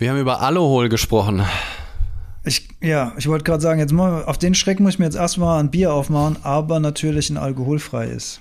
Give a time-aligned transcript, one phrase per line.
[0.00, 1.44] Wir haben über Alohol gesprochen.
[2.42, 5.14] Ich, ja, ich wollte gerade sagen, jetzt mal, auf den Schreck muss ich mir jetzt
[5.14, 8.40] erstmal ein Bier aufmachen, aber natürlich ein alkoholfrei ist.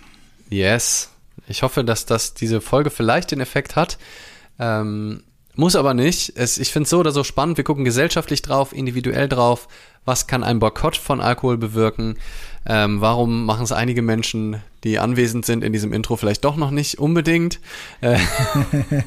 [0.49, 1.09] Yes.
[1.49, 3.97] Ich hoffe, dass das diese Folge vielleicht den Effekt hat.
[4.57, 5.21] Ähm,
[5.53, 6.31] muss aber nicht.
[6.37, 7.57] Es, ich finde es so oder so spannend.
[7.57, 9.67] Wir gucken gesellschaftlich drauf, individuell drauf.
[10.05, 12.15] Was kann ein Boykott von Alkohol bewirken?
[12.65, 16.71] Ähm, warum machen es einige Menschen, die anwesend sind in diesem Intro, vielleicht doch noch
[16.71, 17.59] nicht unbedingt?
[18.01, 18.17] Äh,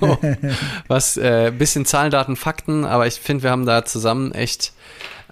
[0.88, 4.72] was, äh, bisschen Zahlen, Daten, Fakten, aber ich finde, wir haben da zusammen echt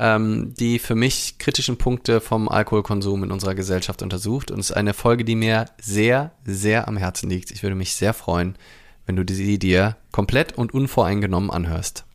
[0.00, 4.50] ähm, die für mich kritischen Punkte vom Alkoholkonsum in unserer Gesellschaft untersucht.
[4.50, 7.50] Und es ist eine Folge, die mir sehr, sehr am Herzen liegt.
[7.50, 8.56] Ich würde mich sehr freuen,
[9.04, 12.06] wenn du sie dir komplett und unvoreingenommen anhörst.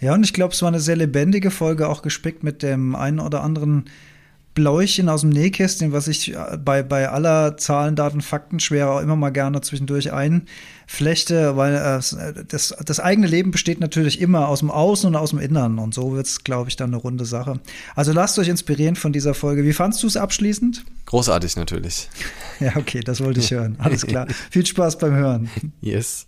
[0.00, 3.20] Ja, und ich glaube, es war eine sehr lebendige Folge, auch gespickt mit dem einen
[3.20, 3.90] oder anderen
[4.56, 9.00] Bläuchen aus dem Nähkästchen, was ich äh, bei, bei aller Zahlen, Daten, Fakten schwer auch
[9.00, 14.60] immer mal gerne zwischendurch einflechte, weil äh, das, das eigene Leben besteht natürlich immer aus
[14.60, 17.26] dem Außen und aus dem Innern und so wird es, glaube ich, dann eine runde
[17.26, 17.60] Sache.
[17.94, 19.62] Also lasst euch inspirieren von dieser Folge.
[19.62, 20.84] Wie fandst du es abschließend?
[21.04, 22.08] Großartig natürlich.
[22.60, 23.76] ja, okay, das wollte ich hören.
[23.78, 24.26] Alles klar.
[24.50, 25.50] Viel Spaß beim Hören.
[25.82, 26.26] Yes.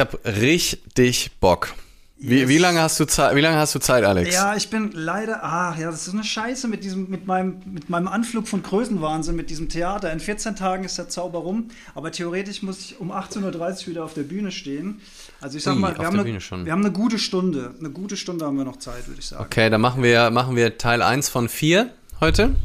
[0.00, 1.74] Ich habe richtig Bock.
[2.16, 2.48] Wie, yes.
[2.48, 3.36] wie, lange hast du Zeit?
[3.36, 4.34] Wie lange hast du Zeit, Alex?
[4.34, 5.40] Ja, ich bin leider.
[5.42, 9.36] Ach ja, das ist eine Scheiße mit diesem, mit meinem, mit meinem Anflug von Größenwahnsinn,
[9.36, 10.10] mit diesem Theater.
[10.10, 14.04] In 14 Tagen ist der Zauber rum, aber theoretisch muss ich um 18:30 Uhr wieder
[14.04, 15.02] auf der Bühne stehen.
[15.42, 17.74] Also ich sag mal, wir, haben eine, wir haben eine gute Stunde.
[17.78, 19.44] Eine gute Stunde haben wir noch Zeit, würde ich sagen.
[19.44, 21.90] Okay, dann machen wir, machen wir Teil 1 von 4
[22.20, 22.56] heute.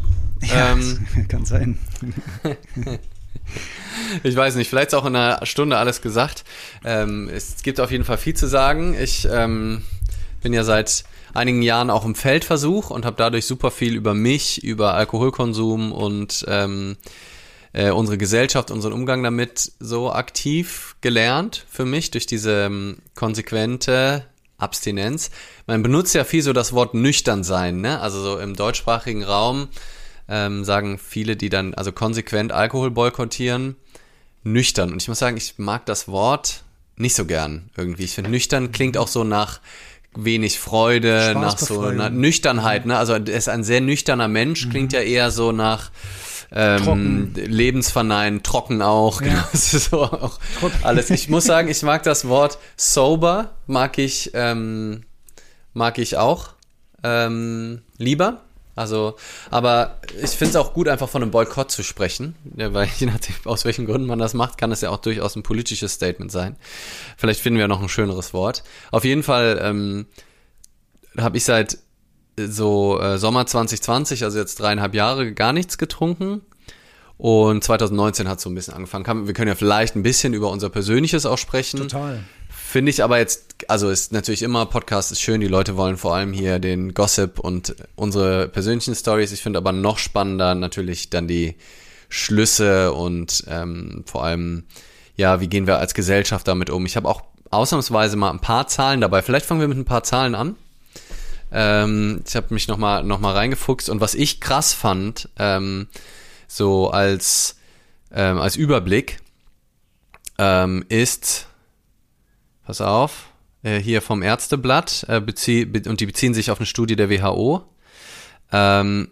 [0.42, 1.78] Ja, ähm, kann sein.
[4.24, 6.44] Ich weiß nicht, vielleicht ist auch in einer Stunde alles gesagt.
[6.84, 8.96] Ähm, es gibt auf jeden Fall viel zu sagen.
[9.00, 9.84] Ich ähm,
[10.42, 11.04] bin ja seit
[11.34, 16.46] einigen Jahren auch im Feldversuch und habe dadurch super viel über mich, über Alkoholkonsum und
[16.48, 16.98] ähm,
[17.74, 24.26] äh, unsere Gesellschaft, unseren Umgang damit so aktiv gelernt für mich durch diese ähm, konsequente
[24.58, 25.32] Abstinenz.
[25.68, 28.00] Man benutzt ja viel so das Wort nüchtern sein, ne?
[28.00, 29.68] Also so im deutschsprachigen Raum
[30.30, 33.76] ähm, sagen viele, die dann also konsequent Alkohol boykottieren,
[34.46, 34.94] nüchtern.
[34.94, 36.64] Und ich muss sagen, ich mag das Wort
[36.96, 38.04] nicht so gern irgendwie.
[38.04, 39.60] Ich finde, nüchtern klingt auch so nach
[40.16, 42.86] wenig Freude, nach so einer Nüchternheit.
[42.86, 42.98] Ne?
[42.98, 44.70] Also er ist ein sehr nüchterner Mensch, mhm.
[44.70, 45.92] klingt ja eher so nach
[46.52, 49.22] ähm, lebensverneinen, trocken auch.
[49.22, 49.28] Ja.
[49.28, 50.40] Genau, das ist so auch
[50.84, 51.10] alles.
[51.10, 55.04] Ich muss sagen, ich mag das Wort sober, mag ich, ähm,
[55.74, 56.50] mag ich auch
[57.04, 58.45] ähm, lieber.
[58.76, 59.16] Also,
[59.52, 63.08] aber ich finde es auch gut, einfach von einem Boykott zu sprechen, ja, weil je
[63.08, 66.32] nachdem, aus welchen Gründen man das macht, kann es ja auch durchaus ein politisches Statement
[66.32, 66.58] sein.
[67.18, 68.64] Vielleicht finden wir noch ein schöneres Wort.
[68.92, 70.08] Auf jeden Fall ähm,
[71.18, 71.78] habe ich seit
[72.38, 76.42] so äh, Sommer 2020, also jetzt dreieinhalb Jahre, gar nichts getrunken.
[77.18, 79.26] Und 2019 hat so ein bisschen angefangen.
[79.26, 81.80] Wir können ja vielleicht ein bisschen über unser Persönliches auch sprechen.
[81.80, 82.22] Total.
[82.50, 86.16] Finde ich aber jetzt, also ist natürlich immer, Podcast ist schön, die Leute wollen vor
[86.16, 89.32] allem hier den Gossip und unsere persönlichen Stories.
[89.32, 91.56] Ich finde aber noch spannender natürlich dann die
[92.10, 94.64] Schlüsse und ähm, vor allem,
[95.16, 96.86] ja, wie gehen wir als Gesellschaft damit um?
[96.86, 99.22] Ich habe auch ausnahmsweise mal ein paar Zahlen dabei.
[99.22, 100.56] Vielleicht fangen wir mit ein paar Zahlen an.
[101.52, 105.88] Ähm, ich habe mich nochmal noch mal reingefuchst und was ich krass fand, ähm,
[106.48, 107.58] so als,
[108.12, 109.20] ähm, als Überblick,
[110.38, 111.48] ähm, ist,
[112.66, 113.28] pass auf,
[113.66, 117.64] äh, hier vom Ärzteblatt, äh, bezie und die beziehen sich auf eine Studie der WHO,
[118.52, 119.12] ähm,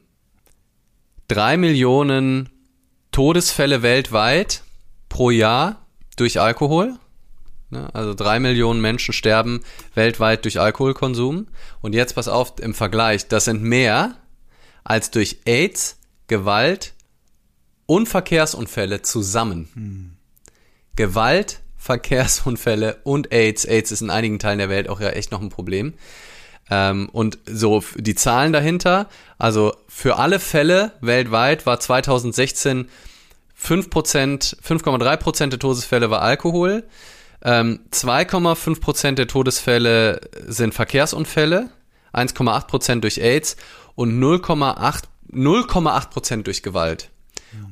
[1.28, 2.50] drei Millionen
[3.12, 4.62] Todesfälle weltweit
[5.10, 6.94] pro Jahr durch Alkohol.
[7.72, 7.90] Ne?
[7.94, 9.64] Also drei Millionen Menschen sterben
[9.96, 11.48] weltweit durch Alkoholkonsum.
[11.82, 14.18] Und jetzt pass auf, im Vergleich, das sind mehr
[14.84, 15.98] als durch AIDS,
[16.28, 16.94] Gewalt
[17.88, 19.70] und Verkehrsunfälle zusammen.
[19.74, 20.18] Hm.
[20.96, 23.66] Gewalt, Verkehrsunfälle und AIDS.
[23.66, 25.94] AIDS ist in einigen Teilen der Welt auch ja echt noch ein Problem.
[26.72, 32.88] Ähm, und so die Zahlen dahinter, also für alle Fälle weltweit war 2016
[33.62, 36.86] 5%, 5,3% der Todesfälle war Alkohol,
[37.44, 41.70] ähm, 2,5% der Todesfälle sind Verkehrsunfälle,
[42.14, 43.58] 1,8% durch AIDS
[43.96, 45.04] und 0,8
[45.34, 47.10] 0,8% durch Gewalt.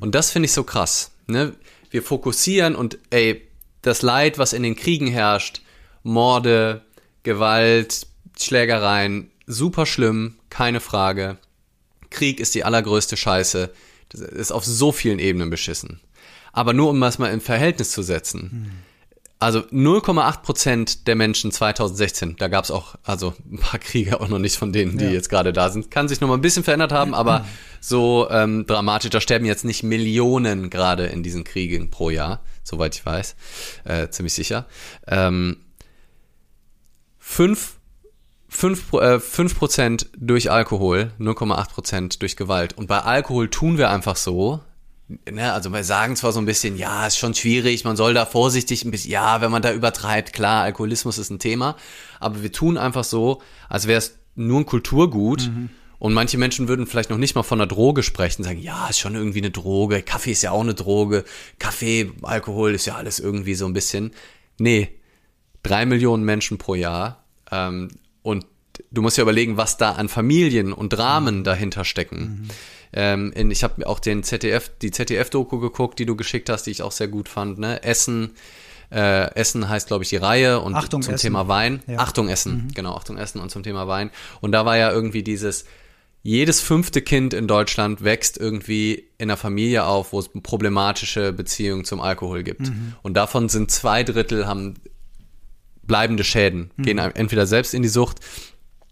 [0.00, 1.12] Und das finde ich so krass.
[1.28, 1.54] Ne?
[1.90, 3.48] Wir fokussieren und ey,
[3.82, 5.60] das Leid, was in den Kriegen herrscht,
[6.02, 6.82] Morde,
[7.22, 8.06] Gewalt,
[8.38, 11.36] Schlägereien, super schlimm, keine Frage.
[12.10, 13.72] Krieg ist die allergrößte Scheiße.
[14.08, 16.00] Das ist auf so vielen Ebenen beschissen.
[16.52, 18.50] Aber nur um das mal in Verhältnis zu setzen.
[18.50, 18.70] Hm.
[19.38, 24.28] Also 0,8 Prozent der Menschen 2016, da gab es auch also ein paar Kriege auch
[24.28, 25.10] noch nicht von denen, die ja.
[25.10, 25.90] jetzt gerade da sind.
[25.90, 27.44] Kann sich noch mal ein bisschen verändert haben, aber
[27.80, 32.94] so ähm, dramatisch, da sterben jetzt nicht Millionen gerade in diesen Kriegen pro Jahr, soweit
[32.94, 33.36] ich weiß,
[33.84, 34.66] äh, ziemlich sicher.
[35.06, 35.58] Ähm,
[37.18, 37.76] fünf
[38.52, 42.76] 5, äh, 5% durch Alkohol, 0,8% durch Gewalt.
[42.76, 44.60] Und bei Alkohol tun wir einfach so,
[45.30, 48.26] ne, also wir sagen zwar so ein bisschen, ja, ist schon schwierig, man soll da
[48.26, 51.76] vorsichtig ein bisschen, ja, wenn man da übertreibt, klar, Alkoholismus ist ein Thema,
[52.20, 55.48] aber wir tun einfach so, als wäre es nur ein Kulturgut.
[55.48, 55.70] Mhm.
[56.02, 58.98] Und manche Menschen würden vielleicht noch nicht mal von einer Droge sprechen, sagen, ja, ist
[58.98, 61.22] schon irgendwie eine Droge, Kaffee ist ja auch eine Droge,
[61.60, 64.10] Kaffee, Alkohol ist ja alles irgendwie so ein bisschen.
[64.58, 64.88] Nee,
[65.62, 67.22] drei Millionen Menschen pro Jahr.
[67.52, 67.86] Ähm,
[68.22, 68.46] und
[68.90, 71.44] du musst ja überlegen, was da an Familien und Dramen mhm.
[71.44, 72.18] dahinter stecken.
[72.18, 72.48] Mhm.
[72.94, 76.72] Ähm, in, ich habe auch den ZDF, die ZDF-Doku geguckt, die du geschickt hast, die
[76.72, 77.60] ich auch sehr gut fand.
[77.60, 77.80] Ne?
[77.84, 78.32] Essen,
[78.90, 81.28] äh, Essen heißt, glaube ich, die Reihe und Achtung, zum Essen.
[81.28, 81.80] Thema Wein.
[81.86, 81.98] Ja.
[82.00, 82.74] Achtung Essen, Mhm.
[82.74, 84.10] genau, Achtung Essen und zum Thema Wein.
[84.40, 85.64] Und da war ja irgendwie dieses,
[86.22, 91.84] jedes fünfte Kind in Deutschland wächst irgendwie in einer Familie auf, wo es problematische Beziehungen
[91.84, 92.68] zum Alkohol gibt.
[92.68, 92.94] Mhm.
[93.02, 94.74] Und davon sind zwei Drittel haben
[95.82, 96.82] bleibende Schäden, Mhm.
[96.82, 98.18] gehen entweder selbst in die Sucht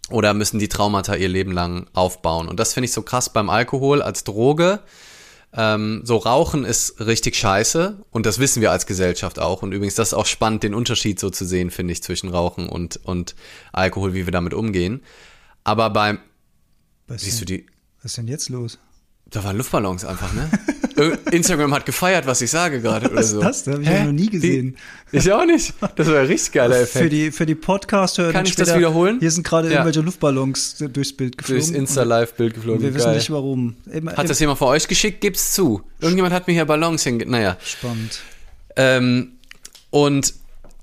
[0.09, 2.49] oder müssen die Traumata ihr Leben lang aufbauen.
[2.49, 4.81] Und das finde ich so krass beim Alkohol als Droge.
[5.53, 9.63] Ähm, so Rauchen ist richtig scheiße und das wissen wir als Gesellschaft auch.
[9.63, 12.67] Und übrigens, das ist auch spannend, den Unterschied so zu sehen, finde ich, zwischen Rauchen
[12.67, 13.35] und, und
[13.71, 15.01] Alkohol, wie wir damit umgehen.
[15.63, 16.19] Aber beim,
[17.13, 17.65] Was, siehst du die,
[18.01, 18.79] was ist denn jetzt los?
[19.33, 20.49] da waren Luftballons einfach, ne?
[20.97, 23.39] Ir- Instagram hat gefeiert, was ich sage gerade oder Was so.
[23.39, 23.63] ist das?
[23.63, 23.95] Das habe ich Hä?
[23.99, 24.75] ja noch nie gesehen.
[25.13, 25.73] Die, ich auch nicht.
[25.95, 27.13] Das war ein richtig geiler Für Effekt.
[27.13, 29.19] die, für die Podcast-Hörer Kann ich das später, wiederholen?
[29.21, 29.75] Hier sind gerade Ja.
[29.75, 31.61] irgendwelche Luftballons durchs Bild geflogen.
[31.63, 32.81] Durchs Insta-Live-Bild geflogen.
[32.83, 33.15] wir wissen Geil.
[33.15, 33.77] nicht warum.
[33.89, 35.21] Immer, Hat das jemand von euch geschickt?
[35.21, 35.81] Gibt's zu.
[36.01, 37.25] Irgendjemand hat mir hier Ballons hinge...
[37.25, 37.55] Naja.
[37.63, 38.19] spannend.
[38.75, 39.31] Ähm,
[39.91, 40.33] und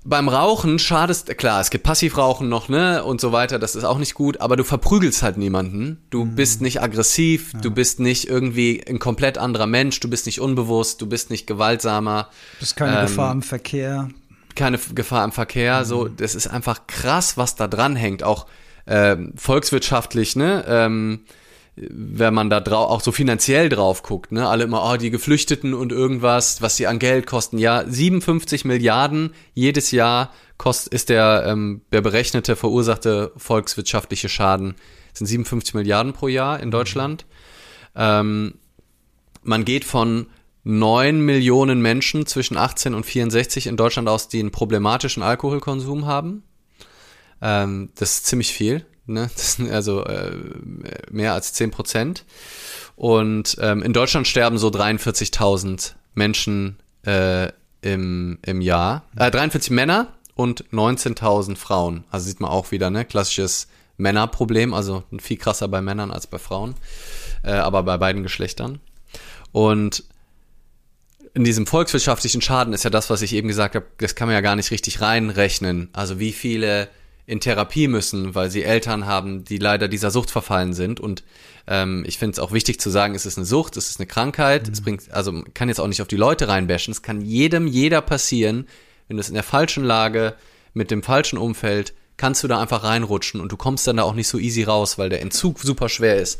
[0.05, 3.97] beim Rauchen schadest, klar, es gibt Passivrauchen noch, ne, und so weiter, das ist auch
[3.97, 6.01] nicht gut, aber du verprügelst halt niemanden.
[6.09, 6.35] Du Mhm.
[6.35, 11.01] bist nicht aggressiv, du bist nicht irgendwie ein komplett anderer Mensch, du bist nicht unbewusst,
[11.01, 12.29] du bist nicht gewaltsamer,
[12.59, 14.09] Das ist keine Ähm, Gefahr im Verkehr.
[14.55, 16.15] keine Gefahr im Verkehr, so, Mhm.
[16.17, 18.47] das ist einfach krass, was da dran hängt, auch
[18.87, 21.19] ähm, volkswirtschaftlich, ne, ähm,
[21.89, 25.73] wenn man da drauf, auch so finanziell drauf guckt, ne, alle immer, oh, die Geflüchteten
[25.73, 27.57] und irgendwas, was sie an Geld kosten.
[27.57, 34.75] Ja, 57 Milliarden jedes Jahr kost, ist der, ähm, der berechnete, verursachte volkswirtschaftliche Schaden,
[35.11, 37.25] das sind 57 Milliarden pro Jahr in Deutschland.
[37.95, 38.55] Ähm,
[39.41, 40.27] man geht von
[40.63, 46.43] 9 Millionen Menschen zwischen 18 und 64 in Deutschland aus, die einen problematischen Alkoholkonsum haben.
[47.41, 48.85] Ähm, das ist ziemlich viel.
[49.09, 49.29] Ne?
[49.35, 50.35] Das sind also äh,
[51.09, 52.25] mehr als 10 Prozent.
[52.95, 57.49] Und ähm, in Deutschland sterben so 43.000 Menschen äh,
[57.81, 59.03] im, im Jahr.
[59.15, 62.03] Äh, 43 Männer und 19.000 Frauen.
[62.11, 63.05] Also sieht man auch wieder, ne?
[63.05, 66.75] Klassisches Männerproblem, also viel krasser bei Männern als bei Frauen,
[67.43, 68.79] äh, aber bei beiden Geschlechtern.
[69.51, 70.05] Und
[71.33, 74.35] in diesem volkswirtschaftlichen Schaden ist ja das, was ich eben gesagt habe, das kann man
[74.35, 75.89] ja gar nicht richtig reinrechnen.
[75.93, 76.89] Also wie viele
[77.29, 80.99] in Therapie müssen, weil sie Eltern haben, die leider dieser Sucht verfallen sind.
[80.99, 81.23] Und
[81.67, 84.07] ähm, ich finde es auch wichtig zu sagen, es ist eine Sucht, es ist eine
[84.07, 84.65] Krankheit.
[84.65, 84.73] Mhm.
[84.73, 86.91] Es bringt, also kann jetzt auch nicht auf die Leute reinbashen.
[86.91, 88.67] Es kann jedem, jeder passieren,
[89.07, 90.35] wenn du es in der falschen Lage,
[90.73, 94.15] mit dem falschen Umfeld, kannst du da einfach reinrutschen und du kommst dann da auch
[94.15, 96.39] nicht so easy raus, weil der Entzug super schwer ist.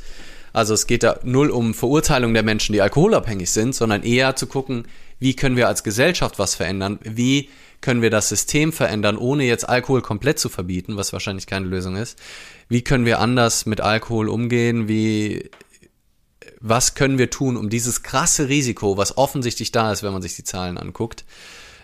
[0.53, 4.48] Also es geht da null um Verurteilung der Menschen, die alkoholabhängig sind, sondern eher zu
[4.48, 4.88] gucken,
[5.19, 7.50] wie können wir als Gesellschaft was verändern, wie
[7.81, 11.95] können wir das System verändern, ohne jetzt Alkohol komplett zu verbieten, was wahrscheinlich keine Lösung
[11.95, 12.19] ist?
[12.67, 14.88] Wie können wir anders mit Alkohol umgehen?
[14.88, 15.50] Wie,
[16.59, 20.36] was können wir tun, um dieses krasse Risiko, was offensichtlich da ist, wenn man sich
[20.36, 21.25] die Zahlen anguckt,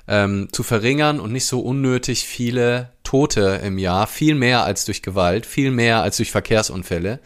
[0.07, 5.01] ähm, zu verringern und nicht so unnötig viele Tote im Jahr, viel mehr als durch
[5.01, 7.19] Gewalt, viel mehr als durch Verkehrsunfälle.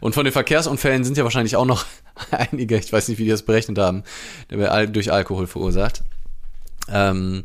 [0.00, 1.86] Und von den Verkehrsunfällen sind ja wahrscheinlich auch noch
[2.30, 4.02] einige, ich weiß nicht, wie die das berechnet haben,
[4.48, 6.02] durch Alkohol verursacht.
[6.88, 7.44] Ähm,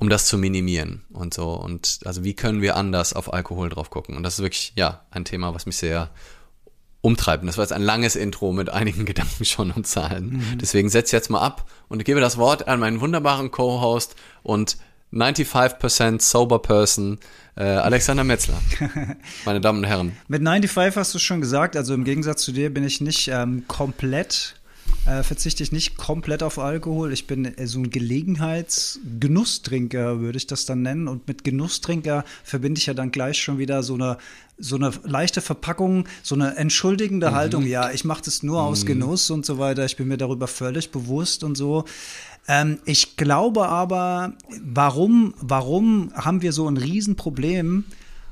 [0.00, 1.52] um das zu minimieren und so.
[1.52, 4.16] Und also wie können wir anders auf Alkohol drauf gucken?
[4.16, 6.10] Und das ist wirklich, ja, ein Thema, was mich sehr
[7.02, 7.42] umtreibt.
[7.42, 10.30] Und das war jetzt ein langes Intro mit einigen Gedanken schon und Zahlen.
[10.30, 10.58] Mhm.
[10.58, 14.78] Deswegen setze ich jetzt mal ab und gebe das Wort an meinen wunderbaren Co-Host und
[15.12, 17.18] 95% sober person,
[17.56, 18.60] äh, Alexander Metzler.
[19.44, 20.16] Meine Damen und Herren.
[20.28, 23.64] Mit 95 hast du schon gesagt, also im Gegensatz zu dir bin ich nicht ähm,
[23.66, 24.59] komplett
[25.06, 27.12] äh, verzichte ich nicht komplett auf Alkohol.
[27.12, 31.08] Ich bin äh, so ein Gelegenheitsgenusstrinker, würde ich das dann nennen.
[31.08, 34.18] Und mit Genusstrinker verbinde ich ja dann gleich schon wieder so eine
[34.62, 37.34] so eine leichte Verpackung, so eine entschuldigende mhm.
[37.34, 37.66] Haltung.
[37.66, 38.88] Ja, ich mache das nur aus mhm.
[38.88, 39.86] Genuss und so weiter.
[39.86, 41.86] Ich bin mir darüber völlig bewusst und so.
[42.46, 47.84] Ähm, ich glaube aber, warum, warum haben wir so ein Riesenproblem?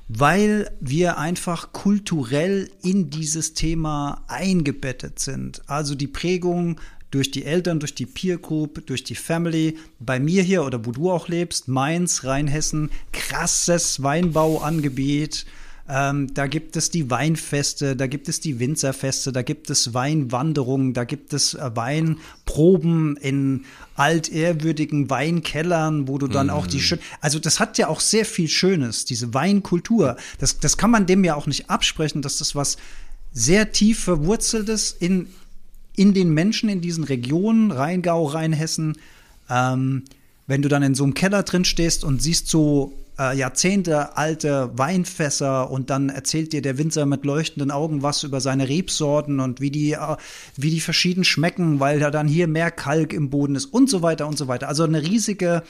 [0.08, 5.62] Weil wir einfach kulturell in dieses Thema eingebettet sind.
[5.66, 9.76] Also die Prägung durch die Eltern, durch die Peer Group, durch die Family.
[9.98, 15.46] Bei mir hier oder wo du auch lebst, Mainz, Rheinhessen, krasses Weinbauangebiet.
[15.90, 20.92] Ähm, da gibt es die Weinfeste, da gibt es die Winzerfeste, da gibt es Weinwanderungen,
[20.92, 23.64] da gibt es äh, Weinproben in
[23.94, 26.50] altehrwürdigen Weinkellern, wo du dann mm.
[26.50, 26.82] auch die mhm.
[26.82, 30.18] schön, also das hat ja auch sehr viel Schönes, diese Weinkultur.
[30.38, 32.76] Das, das kann man dem ja auch nicht absprechen, dass das was
[33.32, 35.28] sehr tief verwurzeltes in,
[35.96, 38.98] in den Menschen in diesen Regionen, Rheingau, Rheinhessen.
[39.48, 40.02] Ähm,
[40.46, 44.70] wenn du dann in so einem Keller drin stehst und siehst so äh, Jahrzehnte alte
[44.74, 49.60] Weinfässer und dann erzählt dir der Winzer mit leuchtenden Augen was über seine Rebsorten und
[49.60, 50.16] wie die, äh,
[50.56, 54.02] wie die verschieden schmecken, weil da dann hier mehr Kalk im Boden ist und so
[54.02, 54.68] weiter und so weiter.
[54.68, 55.62] Also eine riesige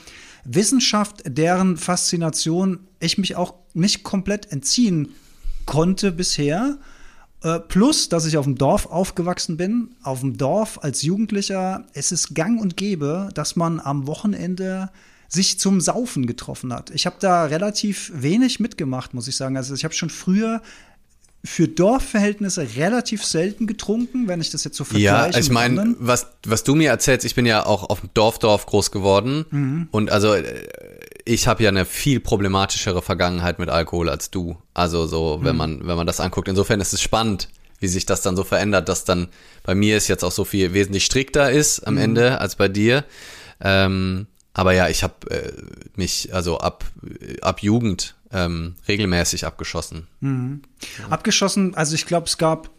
[0.45, 5.09] Wissenschaft, deren Faszination ich mich auch nicht komplett entziehen
[5.65, 6.77] konnte bisher.
[7.41, 9.95] Äh, plus, dass ich auf dem Dorf aufgewachsen bin.
[10.03, 14.89] Auf dem Dorf als Jugendlicher, es ist gang und gäbe, dass man am Wochenende
[15.29, 16.89] sich zum Saufen getroffen hat.
[16.89, 19.55] Ich habe da relativ wenig mitgemacht, muss ich sagen.
[19.55, 20.61] Also ich habe schon früher
[21.43, 25.33] für Dorfverhältnisse relativ selten getrunken, wenn ich das jetzt so vergleiche.
[25.33, 28.65] Ja, ich meine, was, was du mir erzählst, ich bin ja auch auf dem Dorfdorf
[28.65, 29.87] groß geworden mhm.
[29.91, 30.67] und also äh,
[31.23, 34.57] ich habe ja eine viel problematischere Vergangenheit mit Alkohol als du.
[34.73, 35.57] Also so, wenn mhm.
[35.57, 36.47] man wenn man das anguckt.
[36.47, 39.27] Insofern ist es spannend, wie sich das dann so verändert, dass dann
[39.63, 42.01] bei mir es jetzt auch so viel wesentlich strikter ist am mhm.
[42.01, 43.05] Ende als bei dir.
[43.61, 44.27] Ähm,
[44.59, 45.53] aber ja, ich habe äh,
[45.95, 46.83] mich also ab,
[47.41, 50.07] ab Jugend ähm, regelmäßig abgeschossen.
[50.19, 50.63] Mhm.
[51.09, 52.69] Abgeschossen, also ich glaube, es gab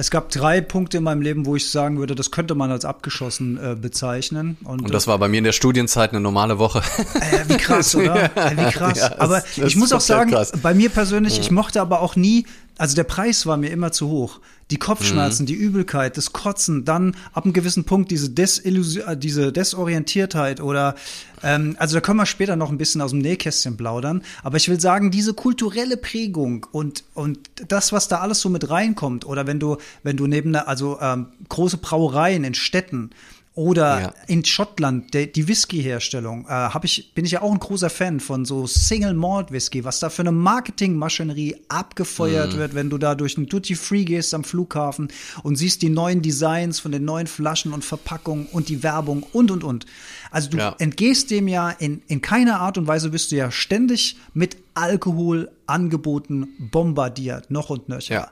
[0.00, 2.84] es gab drei Punkte in meinem Leben, wo ich sagen würde, das könnte man als
[2.84, 4.56] abgeschossen äh, bezeichnen.
[4.62, 6.82] Und, und, das war bei mir in der Studienzeit eine normale Woche.
[7.14, 8.36] Äh, wie krass, oder?
[8.36, 8.98] Äh, wie krass.
[8.98, 10.52] Ja, aber das, das ich muss auch sagen, krass.
[10.62, 11.40] bei mir persönlich, ja.
[11.40, 12.46] ich mochte aber auch nie,
[12.78, 15.46] also der Preis war mir immer zu hoch die Kopfschmerzen, mhm.
[15.46, 20.94] die Übelkeit, das Kotzen, dann ab einem gewissen Punkt diese, Desillusion, äh, diese Desorientiertheit oder
[21.42, 24.22] ähm, also da können wir später noch ein bisschen aus dem Nähkästchen plaudern.
[24.42, 28.68] Aber ich will sagen, diese kulturelle Prägung und und das, was da alles so mit
[28.68, 33.10] reinkommt, oder wenn du wenn du neben einer, also ähm, große Brauereien in Städten
[33.58, 34.14] oder ja.
[34.28, 38.20] in Schottland, der, die Whisky-Herstellung, äh, hab ich, bin ich ja auch ein großer Fan
[38.20, 42.56] von so Single Malt Whisky, was da für eine Marketingmaschinerie abgefeuert mm.
[42.56, 45.08] wird, wenn du da durch einen Duty Free gehst am Flughafen
[45.42, 49.50] und siehst die neuen Designs von den neuen Flaschen und Verpackungen und die Werbung und
[49.50, 49.86] und und.
[50.30, 50.76] Also du ja.
[50.78, 56.46] entgehst dem ja in, in keiner Art und Weise bist du ja ständig mit Alkoholangeboten
[56.60, 58.30] bombardiert, noch und nöcher.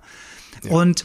[0.63, 0.71] Ja.
[0.71, 1.05] Und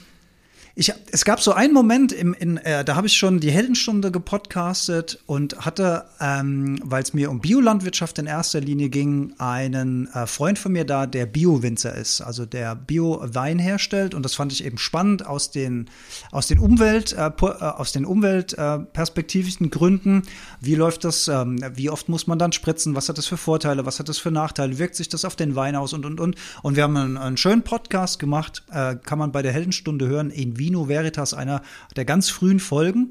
[0.74, 4.10] ich, es gab so einen Moment, im, in, äh, da habe ich schon die Heldenstunde
[4.10, 10.28] gepodcastet und hatte, ähm, weil es mir um Biolandwirtschaft in erster Linie ging, einen äh,
[10.28, 14.14] Freund von mir da, der Bio-Winzer ist, also der Bio-Wein herstellt.
[14.14, 15.90] Und das fand ich eben spannend aus den,
[16.32, 20.24] aus den Umwelt, äh, äh aus den umweltperspektivischen äh, Gründen.
[20.62, 21.28] Wie läuft das?
[21.28, 22.96] Ähm, wie oft muss man dann spritzen?
[22.96, 23.86] Was hat das für Vorteile?
[23.86, 24.78] Was hat das für Nachteile?
[24.78, 25.92] Wirkt sich das auf den Wein aus?
[25.92, 26.36] Und, und, und.
[26.62, 30.30] Und wir haben einen, einen schönen Podcast gemacht, äh, kann man bei der Heldenstunde hören,
[30.30, 31.64] in Vino Veritas, einer
[31.96, 33.10] der ganz frühen Folgen.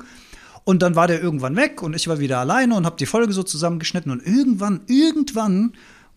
[0.64, 3.33] Und dann war der irgendwann weg und ich war wieder alleine und habe die Folge
[3.33, 5.73] so zusammengeschnitten und irgendwann, irgendwann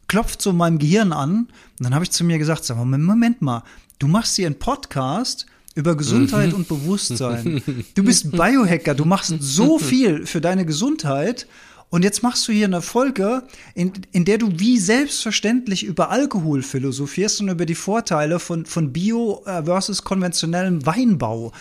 [0.08, 1.48] klopft so meinem Gehirn an
[1.80, 3.64] und dann habe ich zu mir gesagt, sag mal, Moment mal,
[4.00, 6.56] du machst hier einen Podcast über Gesundheit mhm.
[6.56, 7.64] und Bewusstsein.
[7.96, 11.48] Du bist Biohacker, du machst so viel für deine Gesundheit
[11.94, 13.44] und jetzt machst du hier eine Folge,
[13.76, 18.92] in, in der du wie selbstverständlich über Alkohol philosophierst und über die Vorteile von, von
[18.92, 21.52] Bio äh, versus konventionellem Weinbau.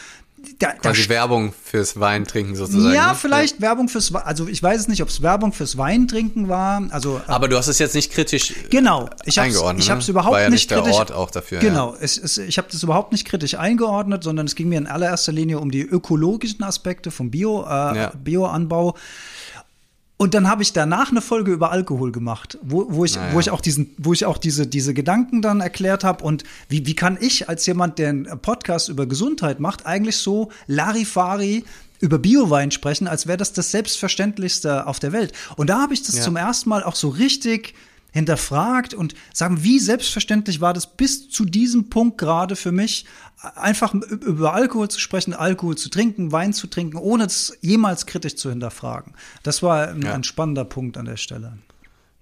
[0.58, 2.94] Da, Quasi da Werbung fürs Weintrinken sozusagen.
[2.94, 3.14] Ja, ne?
[3.14, 3.60] vielleicht ja.
[3.60, 6.82] Werbung fürs, also ich weiß es nicht, ob es Werbung fürs Weintrinken war.
[6.88, 9.84] Also, äh, aber du hast es jetzt nicht kritisch genau, ich eingeordnet.
[9.84, 10.12] Ich habe es ne?
[10.12, 10.96] überhaupt war ja nicht, nicht kritisch.
[10.96, 11.58] Ort auch dafür.
[11.58, 11.98] Genau, ja.
[12.00, 15.32] es, es, ich habe das überhaupt nicht kritisch eingeordnet, sondern es ging mir in allererster
[15.32, 18.12] Linie um die ökologischen Aspekte vom Bio, äh, ja.
[18.24, 18.96] Bioanbau.
[20.22, 23.34] Und dann habe ich danach eine Folge über Alkohol gemacht, wo, wo, ich, naja.
[23.34, 26.86] wo ich auch diesen, wo ich auch diese, diese Gedanken dann erklärt habe und wie,
[26.86, 31.64] wie kann ich als jemand, der einen Podcast über Gesundheit macht, eigentlich so Larifari
[31.98, 35.32] über Biowein sprechen, als wäre das das Selbstverständlichste auf der Welt.
[35.56, 36.22] Und da habe ich das ja.
[36.22, 37.74] zum ersten Mal auch so richtig
[38.12, 43.06] hinterfragt und sagen, wie selbstverständlich war das bis zu diesem Punkt gerade für mich,
[43.56, 48.36] einfach über Alkohol zu sprechen, Alkohol zu trinken, Wein zu trinken, ohne es jemals kritisch
[48.36, 49.14] zu hinterfragen.
[49.42, 50.14] Das war ein, ja.
[50.14, 51.58] ein spannender Punkt an der Stelle.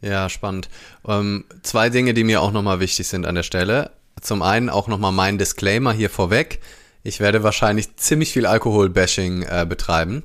[0.01, 0.71] Ja, spannend.
[1.07, 3.91] Ähm, zwei Dinge, die mir auch nochmal wichtig sind an der Stelle.
[4.21, 6.61] Zum einen auch nochmal mein Disclaimer hier vorweg.
[7.03, 10.23] Ich werde wahrscheinlich ziemlich viel Alkohol-Bashing äh, betreiben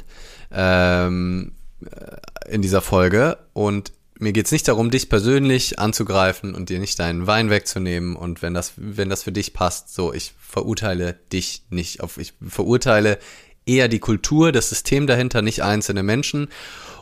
[0.52, 6.80] ähm, äh, in dieser Folge und mir geht's nicht darum, dich persönlich anzugreifen und dir
[6.80, 8.16] nicht deinen Wein wegzunehmen.
[8.16, 12.34] Und wenn das, wenn das für dich passt, so, ich verurteile dich nicht auf, ich
[12.48, 13.20] verurteile
[13.66, 16.48] eher die Kultur, das System dahinter, nicht einzelne Menschen.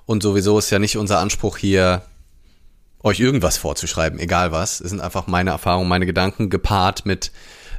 [0.05, 2.03] Und sowieso ist ja nicht unser Anspruch hier,
[3.03, 4.79] euch irgendwas vorzuschreiben, egal was.
[4.79, 7.31] Es sind einfach meine Erfahrungen, meine Gedanken gepaart mit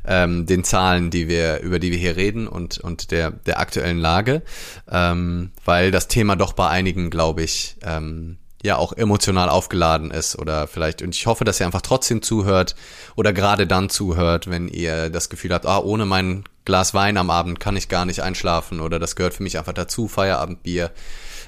[0.06, 3.98] ähm, den Zahlen, die wir, über die wir hier reden und, und der, der aktuellen
[3.98, 4.42] Lage.
[4.90, 10.38] Ähm, weil das Thema doch bei einigen, glaube ich, ähm, ja auch emotional aufgeladen ist
[10.38, 12.74] oder vielleicht und ich hoffe, dass ihr einfach trotzdem zuhört
[13.14, 17.28] oder gerade dann zuhört, wenn ihr das Gefühl habt, ah, ohne mein Glas Wein am
[17.28, 20.90] Abend kann ich gar nicht einschlafen oder das gehört für mich einfach dazu, Feierabendbier.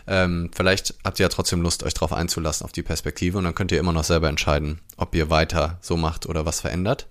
[0.08, 3.54] Ähm, vielleicht habt ihr ja trotzdem Lust, euch darauf einzulassen, auf die Perspektive und dann
[3.54, 7.08] könnt ihr immer noch selber entscheiden, ob ihr weiter so macht oder was verändert.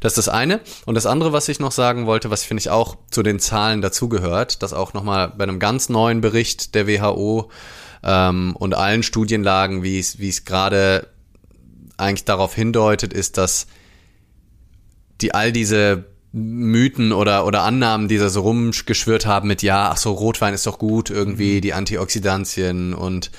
[0.00, 0.60] Das ist das eine.
[0.84, 3.80] Und das andere, was ich noch sagen wollte, was finde ich auch zu den Zahlen
[3.80, 7.50] dazugehört, dass auch nochmal bei einem ganz neuen Bericht der WHO
[8.02, 11.08] ähm, und allen Studienlagen, wie es, wie es gerade
[11.96, 13.66] eigentlich darauf hindeutet, ist, dass
[15.20, 19.96] die all diese Mythen oder, oder Annahmen, die da so rumgeschwört haben mit, ja, ach
[19.96, 21.60] so, Rotwein ist doch gut, irgendwie mhm.
[21.62, 23.30] die Antioxidantien und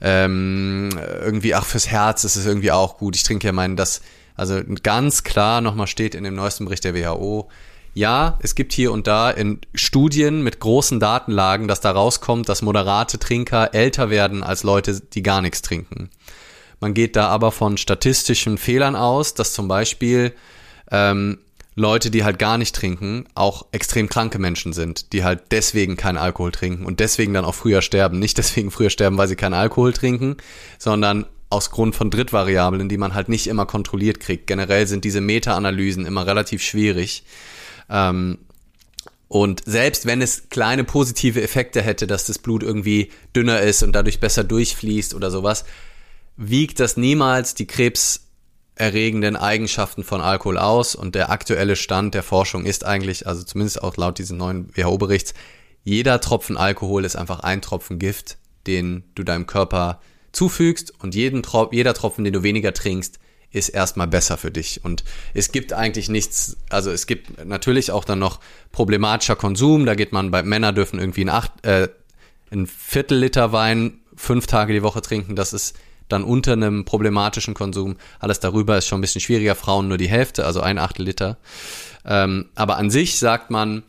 [0.00, 3.16] ähm, irgendwie, ach, fürs Herz ist es irgendwie auch gut.
[3.16, 4.00] Ich trinke ja meinen, das,
[4.36, 7.48] also ganz klar nochmal steht in dem neuesten Bericht der WHO,
[7.96, 12.60] ja, es gibt hier und da in Studien mit großen Datenlagen, dass da rauskommt, dass
[12.60, 16.10] moderate Trinker älter werden als Leute, die gar nichts trinken.
[16.78, 20.34] Man geht da aber von statistischen Fehlern aus, dass zum Beispiel
[20.90, 21.38] ähm,
[21.74, 26.18] Leute, die halt gar nicht trinken, auch extrem kranke Menschen sind, die halt deswegen keinen
[26.18, 28.18] Alkohol trinken und deswegen dann auch früher sterben.
[28.18, 30.36] Nicht deswegen früher sterben, weil sie keinen Alkohol trinken,
[30.78, 34.46] sondern aus Grund von Drittvariablen, die man halt nicht immer kontrolliert kriegt.
[34.46, 37.24] Generell sind diese Meta-Analysen immer relativ schwierig.
[37.88, 38.38] Ähm,
[39.28, 43.92] und selbst wenn es kleine positive Effekte hätte, dass das Blut irgendwie dünner ist und
[43.92, 45.64] dadurch besser durchfließt oder sowas,
[46.36, 50.94] wiegt das niemals die krebserregenden Eigenschaften von Alkohol aus.
[50.94, 55.34] Und der aktuelle Stand der Forschung ist eigentlich, also zumindest auch laut dieses neuen WHO-Berichts,
[55.82, 60.00] jeder Tropfen Alkohol ist einfach ein Tropfen Gift, den du deinem Körper
[60.32, 63.18] zufügst und jeden Trop jeder Tropfen, den du weniger trinkst,
[63.56, 64.84] ist erstmal besser für dich.
[64.84, 65.02] Und
[65.34, 68.40] es gibt eigentlich nichts, also es gibt natürlich auch dann noch
[68.72, 69.86] problematischer Konsum.
[69.86, 71.88] Da geht man bei Männer dürfen irgendwie ein, acht, äh,
[72.50, 75.36] ein Viertel Liter Wein fünf Tage die Woche trinken.
[75.36, 75.76] Das ist
[76.08, 77.96] dann unter einem problematischen Konsum.
[78.20, 79.54] Alles darüber ist schon ein bisschen schwieriger.
[79.54, 81.38] Frauen nur die Hälfte, also ein Achtel Liter.
[82.04, 83.82] Ähm, aber an sich sagt man,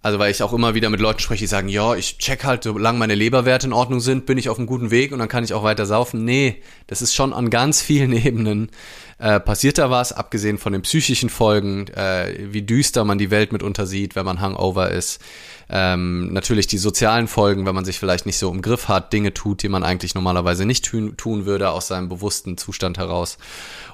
[0.00, 2.62] Also weil ich auch immer wieder mit Leuten spreche, die sagen, ja, ich check halt,
[2.62, 5.42] solange meine Leberwerte in Ordnung sind, bin ich auf einem guten Weg und dann kann
[5.42, 6.24] ich auch weiter saufen.
[6.24, 8.70] Nee, das ist schon an ganz vielen Ebenen
[9.18, 13.52] äh, passiert da was, abgesehen von den psychischen Folgen, äh, wie düster man die Welt
[13.52, 15.20] mitunter sieht, wenn man Hangover ist.
[15.68, 19.34] Ähm, natürlich die sozialen Folgen, wenn man sich vielleicht nicht so im Griff hat, Dinge
[19.34, 23.38] tut, die man eigentlich normalerweise nicht tun, tun würde aus seinem bewussten Zustand heraus.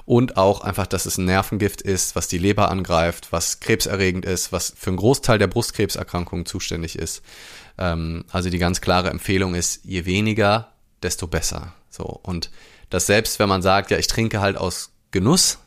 [0.05, 4.51] Und auch einfach, dass es ein Nervengift ist, was die Leber angreift, was krebserregend ist,
[4.51, 7.23] was für einen Großteil der Brustkrebserkrankungen zuständig ist.
[7.79, 11.73] Ähm, also die ganz klare Empfehlung ist, je weniger, desto besser.
[11.89, 12.03] So.
[12.03, 12.51] Und
[12.89, 15.59] das selbst, wenn man sagt, ja, ich trinke halt aus Genuss,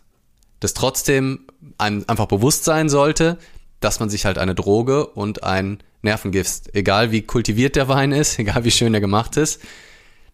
[0.61, 1.47] das trotzdem
[1.79, 3.39] einem einfach bewusst sein sollte,
[3.81, 8.39] dass man sich halt eine Droge und ein Nervengift, egal wie kultiviert der Wein ist,
[8.39, 9.61] egal wie schön er gemacht ist,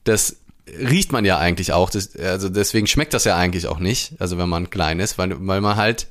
[0.03, 1.90] das riecht man ja eigentlich auch.
[1.90, 5.35] Das, also deswegen schmeckt das ja eigentlich auch nicht, also wenn man klein ist, weil,
[5.46, 6.09] weil man halt,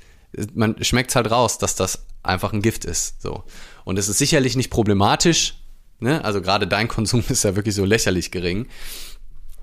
[0.53, 3.21] man schmeckt halt raus, dass das einfach ein Gift ist.
[3.21, 3.43] So.
[3.83, 5.55] Und es ist sicherlich nicht problematisch,
[5.99, 6.23] ne?
[6.23, 8.67] Also gerade dein Konsum ist ja wirklich so lächerlich gering.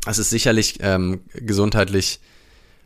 [0.07, 2.21] Es ist sicherlich ähm, gesundheitlich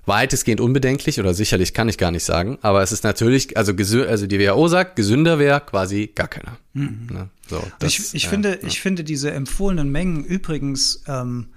[0.07, 4.27] weitestgehend unbedenklich oder sicherlich kann ich gar nicht sagen, aber es ist natürlich, also, also
[4.27, 6.59] die WHO sagt, gesünder wäre quasi gar keiner.
[6.75, 7.07] Mhm.
[7.11, 7.29] Ne?
[7.49, 8.69] So, das, ich, ich äh, finde, ja.
[8.69, 11.49] ich finde diese empfohlenen Mengen übrigens ähm,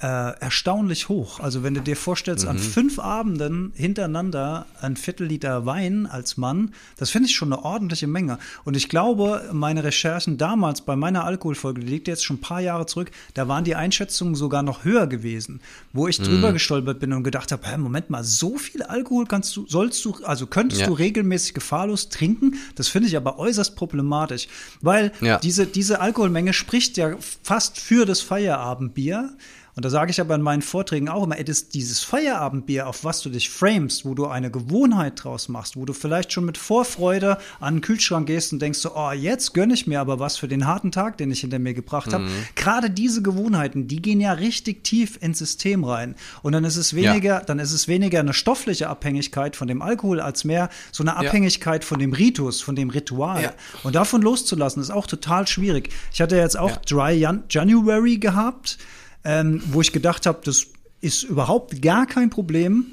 [0.00, 0.06] äh,
[0.40, 1.40] erstaunlich hoch.
[1.40, 2.50] Also wenn du dir vorstellst, mhm.
[2.50, 7.64] an fünf Abenden hintereinander ein Viertel Liter Wein als Mann, das finde ich schon eine
[7.64, 8.38] ordentliche Menge.
[8.64, 12.60] Und ich glaube, meine Recherchen damals bei meiner Alkoholfolge, die liegt jetzt schon ein paar
[12.60, 15.60] Jahre zurück, da waren die Einschätzungen sogar noch höher gewesen,
[15.92, 16.24] wo ich mhm.
[16.24, 20.14] drüber gestolpert bin und gedacht habe, Moment mal, so viel Alkohol kannst du, sollst du,
[20.24, 20.86] also könntest ja.
[20.86, 22.54] du regelmäßig gefahrlos trinken?
[22.74, 24.48] Das finde ich aber äußerst problematisch,
[24.80, 25.38] weil ja.
[25.38, 29.30] diese, diese Alkoholmenge spricht ja fast für das Feierabendbier.
[29.76, 33.04] Und da sage ich aber in meinen Vorträgen auch immer, ey, das, dieses Feierabendbier, auf
[33.04, 36.58] was du dich framest, wo du eine Gewohnheit draus machst, wo du vielleicht schon mit
[36.58, 40.36] Vorfreude an den Kühlschrank gehst und denkst so, oh, jetzt gönne ich mir aber was
[40.36, 42.24] für den harten Tag, den ich hinter mir gebracht habe.
[42.24, 42.46] Mhm.
[42.56, 46.14] Gerade diese Gewohnheiten, die gehen ja richtig tief ins System rein.
[46.42, 47.40] Und dann ist es weniger, ja.
[47.40, 51.82] dann ist es weniger eine stoffliche Abhängigkeit von dem Alkohol als mehr so eine Abhängigkeit
[51.84, 51.88] ja.
[51.88, 53.42] von dem Ritus, von dem Ritual.
[53.42, 53.52] Ja.
[53.82, 55.90] Und davon loszulassen, ist auch total schwierig.
[56.12, 58.78] Ich hatte jetzt auch Dry January gehabt
[59.24, 60.66] ähm, wo ich gedacht habe, das
[61.00, 62.86] ist überhaupt gar kein Problem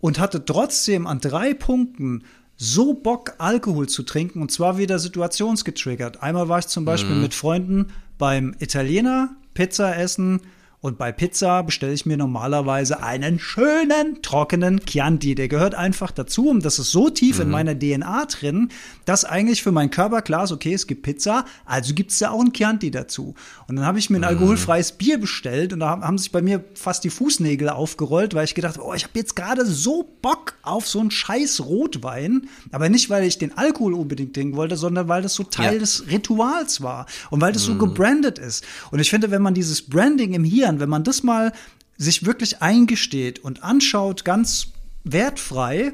[0.00, 2.24] und hatte trotzdem an drei Punkten
[2.56, 6.22] so Bock, Alkohol zu trinken und zwar wieder situationsgetriggert.
[6.22, 7.22] Einmal war ich zum Beispiel mhm.
[7.22, 7.86] mit Freunden
[8.18, 10.40] beim Italiener Pizza essen
[10.82, 15.36] und bei Pizza bestelle ich mir normalerweise einen schönen, trockenen Chianti.
[15.36, 17.42] Der gehört einfach dazu und das ist so tief mhm.
[17.42, 18.68] in meiner DNA drin,
[19.04, 22.32] dass eigentlich für meinen Körper klar ist, okay, es gibt Pizza, also gibt es ja
[22.32, 23.36] auch ein Chianti dazu.
[23.68, 24.40] Und dann habe ich mir ein mhm.
[24.40, 28.56] alkoholfreies Bier bestellt und da haben sich bei mir fast die Fußnägel aufgerollt, weil ich
[28.56, 32.48] gedacht habe, oh, ich habe jetzt gerade so Bock auf so einen scheiß Rotwein.
[32.72, 35.78] Aber nicht, weil ich den Alkohol unbedingt trinken wollte, sondern weil das so Teil ja.
[35.78, 37.74] des Rituals war und weil das mhm.
[37.74, 38.64] so gebrandet ist.
[38.90, 41.52] Und ich finde, wenn man dieses Branding im Hirn Kindern, wenn man das mal
[41.98, 44.68] sich wirklich eingesteht und anschaut, ganz
[45.04, 45.92] wertfrei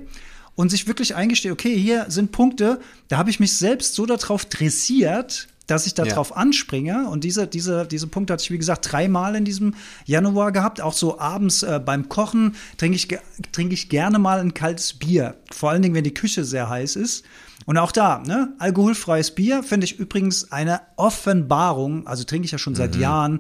[0.54, 4.44] und sich wirklich eingesteht, okay, hier sind Punkte, da habe ich mich selbst so darauf
[4.44, 6.36] dressiert, dass ich darauf ja.
[6.36, 7.08] anspringe.
[7.10, 9.74] Und diese, diese, diese Punkte hatte ich, wie gesagt, dreimal in diesem
[10.06, 10.80] Januar gehabt.
[10.80, 13.08] Auch so abends äh, beim Kochen trinke ich,
[13.52, 15.34] trinke ich gerne mal ein kaltes Bier.
[15.52, 17.24] Vor allen Dingen, wenn die Küche sehr heiß ist.
[17.66, 22.06] Und auch da, ne, alkoholfreies Bier finde ich übrigens eine Offenbarung.
[22.06, 23.02] Also trinke ich ja schon seit mhm.
[23.02, 23.38] Jahren.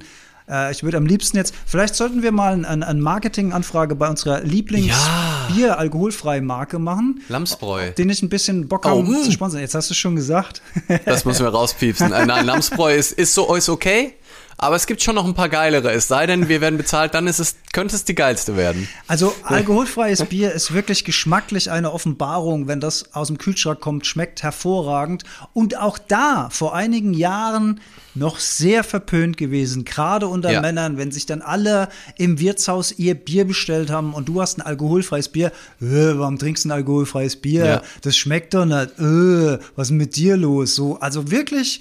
[0.48, 4.40] Äh, ich würde am liebsten jetzt, vielleicht sollten wir mal eine ein Marketinganfrage bei unserer
[4.40, 7.20] Lieblingsbier-alkoholfreie Marke machen.
[7.28, 7.90] Lamsbräu.
[7.92, 9.60] Den ich ein bisschen Bock habe oh, zu sponsern.
[9.60, 10.62] Jetzt hast du es schon gesagt.
[11.04, 12.10] das müssen wir rauspiepsen.
[12.10, 14.14] Nein, Lamsbräu ist, ist so ist okay.
[14.60, 15.92] Aber es gibt schon noch ein paar geilere.
[15.92, 18.88] Es sei denn, wir werden bezahlt, dann ist es, könnte es die geilste werden.
[19.06, 22.66] Also alkoholfreies Bier ist wirklich geschmacklich eine Offenbarung.
[22.66, 25.22] Wenn das aus dem Kühlschrank kommt, schmeckt hervorragend.
[25.52, 27.80] Und auch da, vor einigen Jahren,
[28.16, 30.60] noch sehr verpönt gewesen, gerade unter ja.
[30.60, 34.62] Männern, wenn sich dann alle im Wirtshaus ihr Bier bestellt haben und du hast ein
[34.62, 35.52] alkoholfreies Bier.
[35.80, 37.64] Äh, warum trinkst du ein alkoholfreies Bier?
[37.64, 37.82] Ja.
[38.02, 38.98] Das schmeckt doch nicht.
[38.98, 40.74] Äh, was ist mit dir los?
[40.74, 41.80] So, also wirklich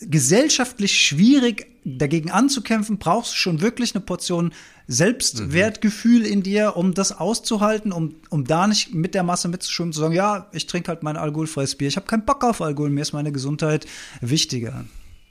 [0.00, 4.52] gesellschaftlich schwierig dagegen anzukämpfen, brauchst du schon wirklich eine Portion
[4.86, 6.32] Selbstwertgefühl mhm.
[6.32, 10.14] in dir, um das auszuhalten, um, um da nicht mit der Masse mitzuschwimmen, zu sagen,
[10.14, 11.88] ja, ich trinke halt mein alkoholfreies Bier.
[11.88, 13.86] Ich habe keinen Bock auf Alkohol, mir ist meine Gesundheit
[14.20, 14.84] wichtiger.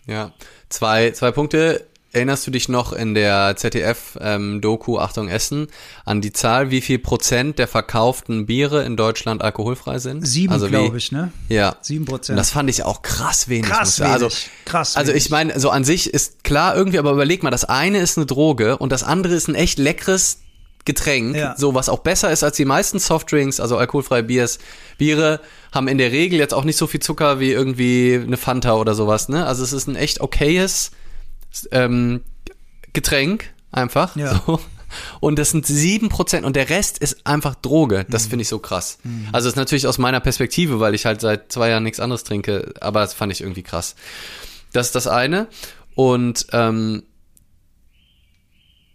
[0.06, 0.34] Ja,
[0.70, 1.88] zwei, zwei Punkte.
[2.13, 5.65] Erinnerst du dich noch in der ZDF-Doku ähm, Achtung Essen
[6.06, 10.26] an die Zahl, wie viel Prozent der verkauften Biere in Deutschland alkoholfrei sind?
[10.26, 11.32] Sieben, also glaube ich, ne?
[11.49, 11.76] Ja.
[11.82, 12.38] Sieben Prozent.
[12.38, 13.67] Das fand ich auch krass wenig.
[13.71, 14.12] Krass wenig.
[14.13, 14.30] Also,
[14.65, 17.97] krass also ich meine, so an sich ist klar irgendwie, aber überleg mal, das eine
[17.97, 20.38] ist eine Droge und das andere ist ein echt leckeres
[20.86, 21.56] Getränk, Ja.
[21.58, 24.60] so was auch besser ist als die meisten Softdrinks, also alkoholfreie Biers.
[24.99, 25.39] Biere
[25.71, 28.93] haben in der Regel jetzt auch nicht so viel Zucker wie irgendwie eine Fanta oder
[28.93, 29.47] sowas, ne?
[29.47, 30.91] Also es ist ein echt okayes
[31.72, 32.22] ähm,
[32.94, 34.16] Getränk, einfach.
[34.16, 34.42] Ja.
[34.46, 34.60] So.
[35.20, 38.06] Und das sind sieben Prozent und der Rest ist einfach Droge.
[38.10, 39.00] Das finde ich so krass.
[39.32, 42.74] Also ist natürlich aus meiner Perspektive, weil ich halt seit zwei Jahren nichts anderes trinke,
[42.80, 43.96] aber das fand ich irgendwie krass.
[44.72, 45.48] Das ist das eine.
[45.96, 47.04] Und ähm,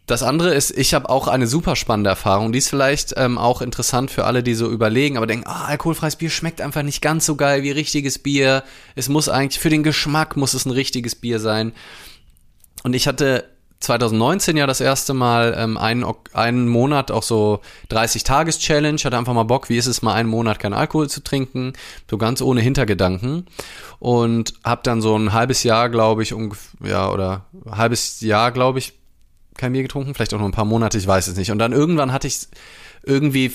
[0.06, 2.50] das andere ist, ich habe auch eine super spannende Erfahrung.
[2.50, 6.16] Die ist vielleicht ähm, auch interessant für alle, die so überlegen, aber denken, ah, alkoholfreies
[6.16, 8.64] Bier schmeckt einfach nicht ganz so geil wie richtiges Bier.
[8.94, 11.72] Es muss eigentlich, für den Geschmack muss es ein richtiges Bier sein.
[12.84, 13.44] Und ich hatte
[13.80, 17.60] 2019 ja das erste Mal ähm, einen, einen Monat auch so
[17.90, 21.74] 30-Tages-Challenge, hatte einfach mal Bock, wie ist es mal einen Monat kein Alkohol zu trinken,
[22.10, 23.46] so ganz ohne Hintergedanken
[24.00, 28.80] und habe dann so ein halbes Jahr, glaube ich, ungef- ja oder halbes Jahr, glaube
[28.80, 28.94] ich,
[29.56, 31.50] kein Bier getrunken, vielleicht auch nur ein paar Monate, ich weiß es nicht.
[31.50, 32.48] Und dann irgendwann hatte ich
[33.04, 33.52] irgendwie,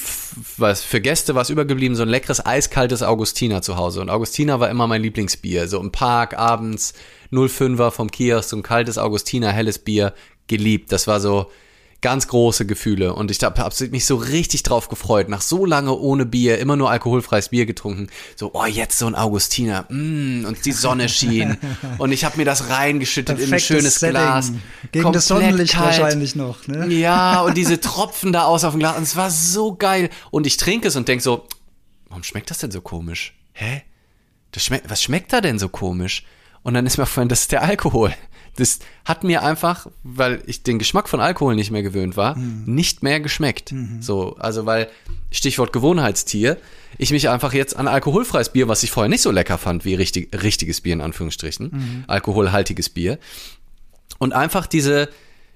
[0.58, 4.02] was für Gäste war es übergeblieben, so ein leckeres, eiskaltes Augustiner zu Hause.
[4.02, 5.68] Und Augustiner war immer mein Lieblingsbier.
[5.68, 6.94] So im Park, abends,
[7.34, 10.13] 05er vom Kiosk, so ein kaltes Augustiner, helles Bier,
[10.48, 10.91] geliebt.
[10.91, 11.50] Das war so
[12.04, 13.15] ganz große Gefühle.
[13.15, 15.30] Und ich habe hab mich so richtig drauf gefreut.
[15.30, 18.08] Nach so lange ohne Bier, immer nur alkoholfreies Bier getrunken.
[18.36, 19.86] So, oh, jetzt so ein Augustiner.
[19.89, 21.58] Mm, und die Sonne schien.
[21.98, 24.12] und ich habe mir das reingeschüttet in ein Perfektes schönes Setting.
[24.12, 24.52] Glas.
[24.91, 26.00] Gegen das Komplett Sonnenlicht kalt.
[26.00, 26.67] wahrscheinlich noch.
[26.67, 26.93] Ne?
[26.93, 28.98] Ja, und diese Tropfen da aus auf dem Glas.
[28.98, 30.10] Und es war so geil.
[30.30, 31.48] Und ich trinke es und denk so,
[32.10, 33.34] warum schmeckt das denn so komisch?
[33.54, 33.84] Hä?
[34.52, 36.26] Das schmeckt, was schmeckt da denn so komisch?
[36.63, 38.13] Und dann ist mir aufgefallen, das ist der Alkohol.
[38.56, 43.02] Das hat mir einfach, weil ich den Geschmack von Alkohol nicht mehr gewöhnt war, nicht
[43.04, 43.73] mehr geschmeckt.
[43.99, 44.89] So, also weil,
[45.32, 46.58] Stichwort Gewohnheitstier,
[46.99, 49.95] ich mich einfach jetzt an alkoholfreies Bier, was ich vorher nicht so lecker fand wie
[49.95, 53.17] richtig, richtiges Bier in Anführungsstrichen, alkoholhaltiges Bier,
[54.19, 55.10] und einfach diese,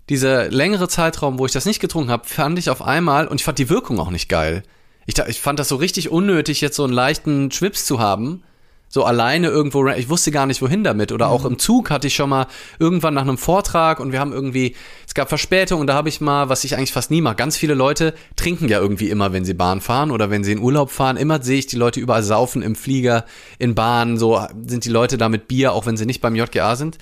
[0.10, 3.46] dieser längere Zeitraum, wo ich das nicht getrunken habe, fand ich auf einmal, und ich
[3.46, 4.64] fand die Wirkung auch nicht geil.
[5.06, 8.44] Ich, ich fand das so richtig unnötig, jetzt so einen leichten Schwips zu haben.
[8.90, 11.12] So alleine irgendwo, ich wusste gar nicht, wohin damit.
[11.12, 12.48] Oder auch im Zug hatte ich schon mal
[12.80, 16.22] irgendwann nach einem Vortrag und wir haben irgendwie, es gab Verspätung und da habe ich
[16.22, 19.46] mal, was ich eigentlich fast nie mache, ganz viele Leute trinken ja irgendwie immer, wenn
[19.46, 21.18] sie Bahn fahren oder wenn sie in Urlaub fahren.
[21.18, 23.26] Immer sehe ich die Leute überall saufen im Flieger,
[23.60, 26.76] in Bahnen, so sind die Leute da mit Bier, auch wenn sie nicht beim JGA
[26.76, 26.98] sind.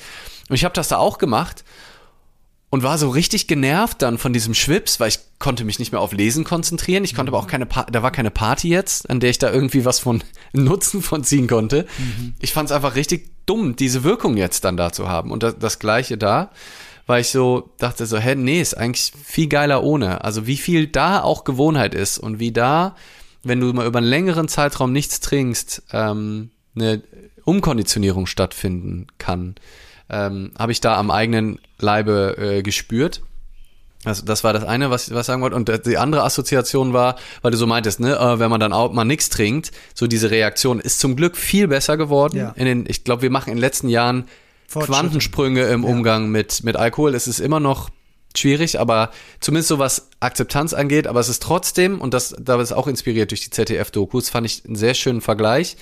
[0.50, 1.64] Und ich habe das da auch gemacht
[2.70, 6.02] und war so richtig genervt dann von diesem Schwips, weil ich konnte mich nicht mehr
[6.02, 7.04] auf Lesen konzentrieren.
[7.04, 9.52] Ich konnte aber auch keine, pa da war keine Party jetzt, an der ich da
[9.52, 10.24] irgendwie was von
[10.54, 11.86] Nutzen von ziehen konnte.
[12.40, 15.32] Ich fand es einfach richtig dumm, diese Wirkung jetzt dann da zu haben.
[15.32, 16.52] Und das, das Gleiche da,
[17.06, 20.24] weil ich so dachte so, hä, nee, ist eigentlich viel geiler ohne.
[20.24, 22.96] Also wie viel da auch Gewohnheit ist und wie da,
[23.44, 27.04] wenn du mal über einen längeren Zeitraum nichts trinkst, ähm, eine
[27.46, 29.56] Umkonditionierung stattfinden kann
[30.10, 33.22] ähm, habe ich da am eigenen Leibe äh, gespürt.
[34.04, 35.56] Also das war das eine, was ich was ich sagen wollte.
[35.56, 38.94] Und die andere Assoziation war, weil du so meintest, ne, äh, wenn man dann auch
[38.94, 42.38] mal nichts trinkt, so diese Reaktion ist zum Glück viel besser geworden.
[42.38, 42.54] Ja.
[42.56, 44.26] In den, ich glaube, wir machen in den letzten Jahren.
[44.72, 47.14] Quantensprünge im Umgang mit, mit Alkohol.
[47.14, 47.90] Es ist immer noch
[48.38, 52.72] schwierig, aber zumindest so was Akzeptanz angeht, aber es ist trotzdem, und das, da ist
[52.72, 55.78] auch inspiriert durch die ZDF-Dokus, fand ich einen sehr schönen Vergleich.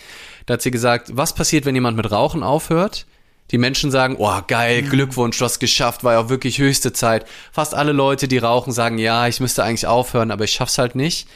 [0.45, 3.05] Da hat sie gesagt, was passiert, wenn jemand mit Rauchen aufhört?
[3.53, 7.27] Die Menschen sagen, oh geil, Glückwunsch, du hast geschafft, war ja auch wirklich höchste Zeit.
[7.51, 10.95] Fast alle Leute, die rauchen, sagen, ja, ich müsste eigentlich aufhören, aber ich schaff's halt
[10.95, 11.27] nicht.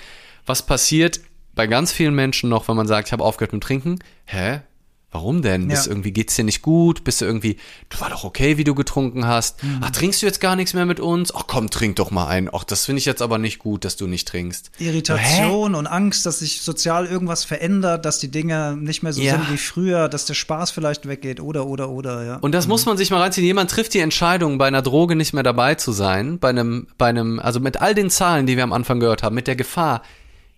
[0.48, 1.20] Was passiert
[1.54, 4.00] bei ganz vielen Menschen noch, wenn man sagt, ich habe aufgehört mit Trinken?
[4.26, 4.62] Hä?
[5.10, 5.70] Warum denn?
[5.70, 5.92] Bist Ja.
[5.94, 7.06] irgendwie geht's dir nicht gut?
[7.06, 7.56] Bist du irgendwie,
[7.90, 9.64] du war doch okay, wie du getrunken hast.
[9.64, 9.80] Mhm.
[9.82, 11.34] Ach, trinkst du jetzt gar nichts mehr mit uns?
[11.34, 12.50] Ach komm, trink doch mal ein.
[12.52, 14.70] Ach, das finde ich jetzt aber nicht gut, dass du nicht trinkst.
[14.80, 19.34] Irritation und Angst, dass sich sozial irgendwas verändert, dass die Dinge nicht mehr so Ja.
[19.38, 22.36] sind wie früher, dass der Spaß vielleicht weggeht oder oder oder, ja.
[22.38, 23.46] Und das muss man sich mal reinziehen.
[23.48, 27.08] Jemand trifft die Entscheidung, bei einer Droge nicht mehr dabei zu sein, bei einem, bei
[27.08, 30.02] einem, also mit all den Zahlen, die wir am Anfang gehört haben, mit der Gefahr.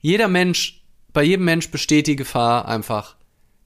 [0.01, 0.81] Jeder Mensch,
[1.13, 3.15] bei jedem Mensch besteht die Gefahr, einfach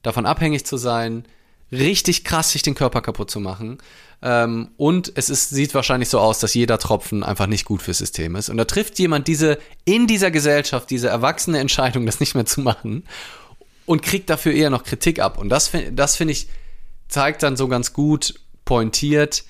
[0.04, 1.24] davon abhängig zu sein,
[1.72, 3.78] richtig krass sich den Körper kaputt zu machen.
[4.22, 7.98] Ähm, und es ist, sieht wahrscheinlich so aus, dass jeder Tropfen einfach nicht gut fürs
[7.98, 8.48] System ist.
[8.48, 12.60] Und da trifft jemand diese, in dieser Gesellschaft, diese erwachsene Entscheidung, das nicht mehr zu
[12.60, 13.04] machen
[13.86, 15.38] und kriegt dafür eher noch Kritik ab.
[15.38, 16.48] Und das, das finde ich,
[17.08, 19.44] zeigt dann so ganz gut pointiert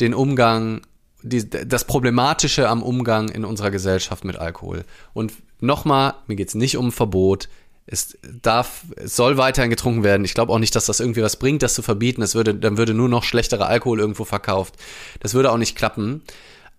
[0.00, 0.82] den Umgang,
[1.22, 4.84] die, das Problematische am Umgang in unserer Gesellschaft mit Alkohol.
[5.14, 7.48] Und nochmal, mir geht's nicht um Verbot.
[7.86, 10.24] Es darf, es soll weiterhin getrunken werden.
[10.24, 12.22] Ich glaube auch nicht, dass das irgendwie was bringt, das zu verbieten.
[12.22, 14.76] Es würde, dann würde nur noch schlechterer Alkohol irgendwo verkauft.
[15.20, 16.22] Das würde auch nicht klappen.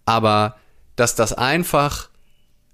[0.06, 0.56] Aber
[0.96, 2.10] dass das einfach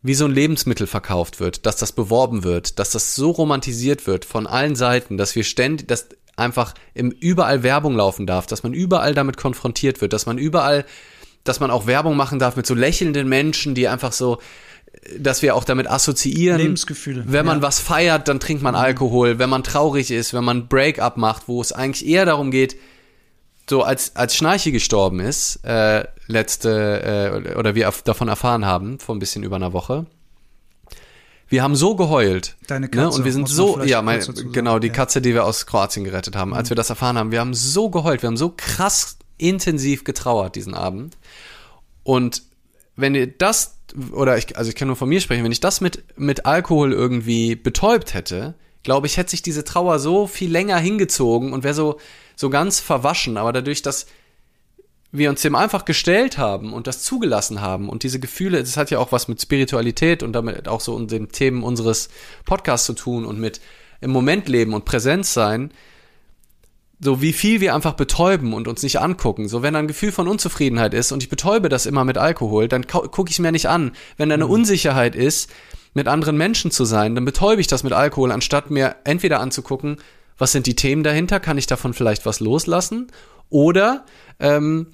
[0.02, 4.26] wie so ein Lebensmittel verkauft wird, dass das beworben wird, dass das so romantisiert wird
[4.26, 8.74] von allen Seiten, dass wir ständig, dass einfach im überall Werbung laufen darf, dass man
[8.74, 10.86] überall damit konfrontiert wird, dass man überall,
[11.44, 14.40] dass man auch Werbung machen darf mit so lächelnden Menschen, die einfach so
[15.18, 16.60] dass wir auch damit assoziieren.
[16.60, 17.24] Lebensgefühl.
[17.28, 17.64] Wenn man ja.
[17.64, 19.40] was feiert, dann trinkt man Alkohol.
[19.40, 22.76] Wenn man traurig ist, wenn man Break-up macht, wo es eigentlich eher darum geht,
[23.70, 29.16] so als, als Schnarchi gestorben ist, äh, letzte, äh, oder wir davon erfahren haben, vor
[29.16, 30.06] ein bisschen über einer Woche.
[31.48, 32.58] Wir haben so geheult.
[32.68, 32.92] Deine ne?
[32.92, 34.94] Katze, Und wir sind so, ja, mein, genau, die ja.
[34.94, 34.96] Mhm.
[34.96, 36.54] Katze, die wir aus Kroatien gerettet haben.
[36.54, 40.56] Als wir das erfahren haben, wir haben so geheult, wir haben so krass intensiv getrauert
[40.56, 41.18] diesen Abend.
[42.04, 42.44] Und
[42.96, 43.79] wenn ihr das,
[44.12, 46.94] oder ich, also ich kann nur von mir sprechen, wenn ich das mit, mit Alkohol
[46.94, 51.74] irgendwie betäubt hätte, glaube ich, hätte sich diese Trauer so viel länger hingezogen und wäre
[51.74, 52.00] so,
[52.36, 53.38] so ganz verwaschen.
[53.38, 54.08] Aber dadurch, dass
[55.12, 58.92] wir uns dem einfach gestellt haben und das zugelassen haben und diese Gefühle, das hat
[58.92, 62.10] ja auch was mit Spiritualität und damit auch so und den Themen unseres
[62.46, 63.60] Podcasts zu tun und mit
[64.02, 65.72] im Moment leben und Präsenz sein,
[67.00, 69.48] so wie viel wir einfach betäuben und uns nicht angucken.
[69.48, 72.68] So wenn da ein Gefühl von Unzufriedenheit ist und ich betäube das immer mit Alkohol,
[72.68, 73.92] dann gucke ich mir nicht an.
[74.18, 75.50] Wenn da eine Unsicherheit ist,
[75.94, 79.98] mit anderen Menschen zu sein, dann betäube ich das mit Alkohol, anstatt mir entweder anzugucken,
[80.38, 83.08] was sind die Themen dahinter, kann ich davon vielleicht was loslassen
[83.50, 84.06] oder
[84.40, 84.88] ähm,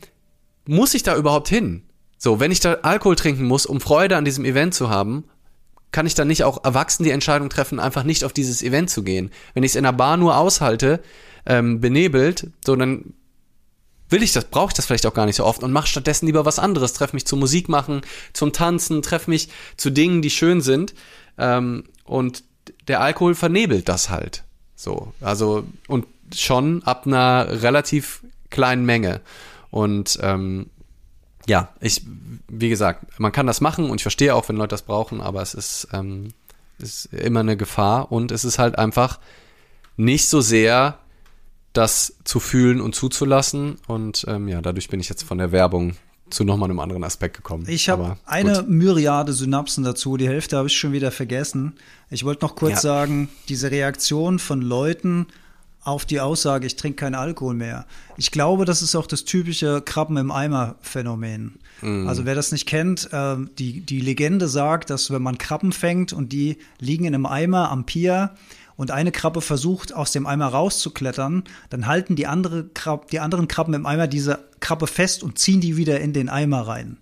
[0.65, 1.83] muss ich da überhaupt hin?
[2.17, 5.25] So, wenn ich da Alkohol trinken muss, um Freude an diesem Event zu haben,
[5.91, 9.03] kann ich dann nicht auch erwachsen die Entscheidung treffen, einfach nicht auf dieses Event zu
[9.03, 9.31] gehen.
[9.53, 11.01] Wenn ich es in der Bar nur aushalte,
[11.45, 13.13] ähm, benebelt, so dann
[14.09, 16.25] will ich das, brauche ich das vielleicht auch gar nicht so oft und mache stattdessen
[16.27, 16.93] lieber was anderes.
[16.93, 18.01] Treff mich zum Musik machen,
[18.33, 20.93] zum Tanzen, treff mich zu Dingen, die schön sind.
[21.37, 22.43] Ähm, und
[22.87, 24.43] der Alkohol vernebelt das halt.
[24.75, 29.21] So, also und schon ab einer relativ kleinen Menge.
[29.71, 30.69] Und ähm,
[31.47, 32.01] ja, ich,
[32.47, 35.41] wie gesagt, man kann das machen und ich verstehe auch, wenn Leute das brauchen, aber
[35.41, 36.29] es ist, ähm,
[36.79, 39.19] ist immer eine Gefahr und es ist halt einfach
[39.97, 40.97] nicht so sehr
[41.77, 43.77] das zu fühlen und zuzulassen.
[43.87, 45.95] Und ähm, ja, dadurch bin ich jetzt von der Werbung
[46.29, 47.65] zu nochmal einem anderen Aspekt gekommen.
[47.67, 48.69] Ich habe eine gut.
[48.69, 51.73] Myriade Synapsen dazu, die Hälfte habe ich schon wieder vergessen.
[52.09, 52.79] Ich wollte noch kurz Ja.
[52.81, 55.27] sagen, diese Reaktion von Leuten
[55.83, 57.85] auf die Aussage, ich trinke keinen Alkohol mehr.
[58.17, 61.59] Ich glaube, das ist auch das typische Krabben im Eimer-Phänomen.
[61.81, 62.07] Mhm.
[62.07, 66.11] Also wer das nicht kennt, ähm, die, die Legende sagt, dass wenn man Krabben fängt
[66.11, 68.31] und die liegen in einem Eimer am Pier
[68.77, 73.47] und eine Krabbe versucht, aus dem Eimer rauszuklettern, dann halten die, andere Krab die anderen
[73.47, 76.97] Krabben im Eimer diese Krabbe fest und ziehen die wieder in den Eimer rein.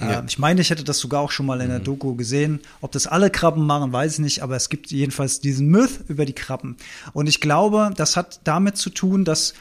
[0.00, 0.18] Ja.
[0.18, 2.60] Ähm, ich meine, ich hätte das sogar auch schon mal in der Doku gesehen.
[2.80, 6.24] Ob das alle Krabben machen, weiß ich nicht, aber es gibt jedenfalls diesen Myth über
[6.24, 6.76] die Krabben.
[7.12, 9.54] Und ich glaube, das hat damit zu tun, dass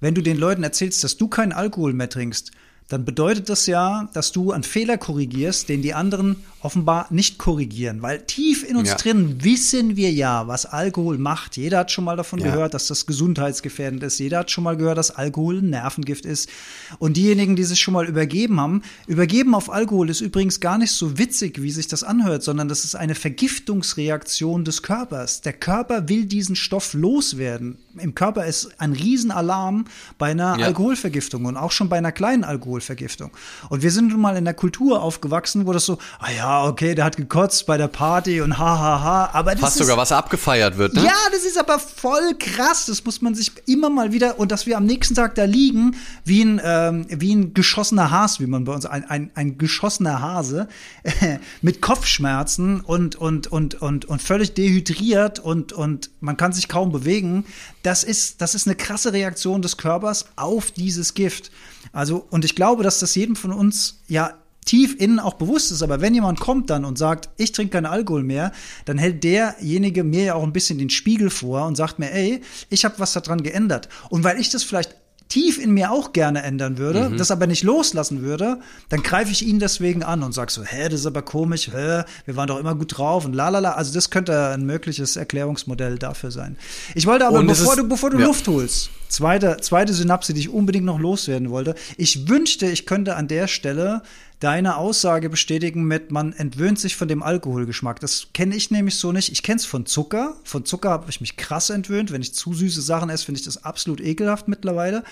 [0.00, 2.52] wenn du den Leuten erzählst, dass du keinen Alkohol mehr trinkst,
[2.90, 8.02] dann bedeutet das ja, dass du einen Fehler korrigierst, den die anderen offenbar nicht korrigieren.
[8.02, 8.96] Weil tief in uns Ja.
[8.96, 11.56] drin wissen wir ja, was Alkohol macht.
[11.56, 12.46] Jeder hat schon mal davon Ja.
[12.50, 14.18] gehört, dass das gesundheitsgefährdend ist.
[14.18, 16.50] Jeder hat schon mal gehört, dass Alkohol ein Nervengift ist.
[16.98, 20.90] Und diejenigen, die sich schon mal übergeben haben, übergeben auf Alkohol ist übrigens gar nicht
[20.92, 25.40] so witzig, wie sich das anhört, sondern das ist eine Vergiftungsreaktion des Körpers.
[25.40, 27.78] Der Körper will diesen Stoff loswerden.
[27.98, 29.84] Im Körper ist ein Riesenalarm
[30.18, 30.66] bei einer Ja.
[30.66, 32.44] Alkoholvergiftung und auch schon bei einer kleinen
[32.80, 33.30] Alkoholvergiftung.
[33.68, 36.94] Und wir sind nun mal in der Kultur aufgewachsen, wo das so, ah ja, okay,
[36.94, 39.30] der hat gekotzt bei der Party und ha, ha, ha.
[39.32, 41.04] Aber das Fast ist, sogar was abgefeiert wird, ne?
[41.04, 42.86] ja, das ist aber voll krass.
[42.86, 45.96] Das muss man sich immer mal wieder und dass wir am nächsten Tag da liegen
[46.24, 50.20] wie ein ähm, wie ein geschossener Has, wie man bei uns ein ein, ein geschossener
[50.20, 50.68] Hase
[51.62, 56.92] mit Kopfschmerzen und und und und und völlig dehydriert und und man kann sich kaum
[56.92, 57.44] bewegen.
[57.82, 61.50] Das ist das ist eine krasse Reaktion des Körpers auf dieses Gift.
[61.92, 65.82] Also und ich glaube, dass das jedem von uns ja tief innen auch bewusst ist.
[65.82, 68.52] Aber wenn jemand kommt dann und sagt, ich trinke keinen Alkohol mehr,
[68.84, 72.40] dann hält derjenige mir ja auch ein bisschen den Spiegel vor und sagt mir, ey,
[72.68, 73.88] ich habe was daran geändert.
[74.10, 74.96] Und weil ich das vielleicht
[75.30, 77.16] tief in mir auch gerne ändern würde, Mhm.
[77.16, 78.58] das aber nicht loslassen würde,
[78.90, 82.02] dann greife ich ihn deswegen an und sag so, hä, das ist aber komisch, hä,
[82.26, 83.72] wir waren doch immer gut drauf und lalala.
[83.72, 86.58] Also das könnte ein mögliches Erklärungsmodell dafür sein.
[86.94, 88.26] Ich wollte aber, Und bevor ist- du, bevor du ja.
[88.26, 91.74] Luft holst, zweite, zweite Synapse, die ich unbedingt noch loswerden wollte.
[91.96, 94.02] Ich wünschte, ich könnte an der Stelle
[94.40, 98.00] deine Aussage bestätigen mit, man entwöhnt sich von dem Alkoholgeschmack.
[98.00, 99.30] Das kenne ich nämlich so nicht.
[99.30, 100.34] Ich kenne es von Zucker.
[100.44, 102.10] Von Zucker habe ich mich krass entwöhnt.
[102.10, 105.04] Wenn ich zu süße Sachen esse, finde ich das absolut ekelhaft mittlerweile.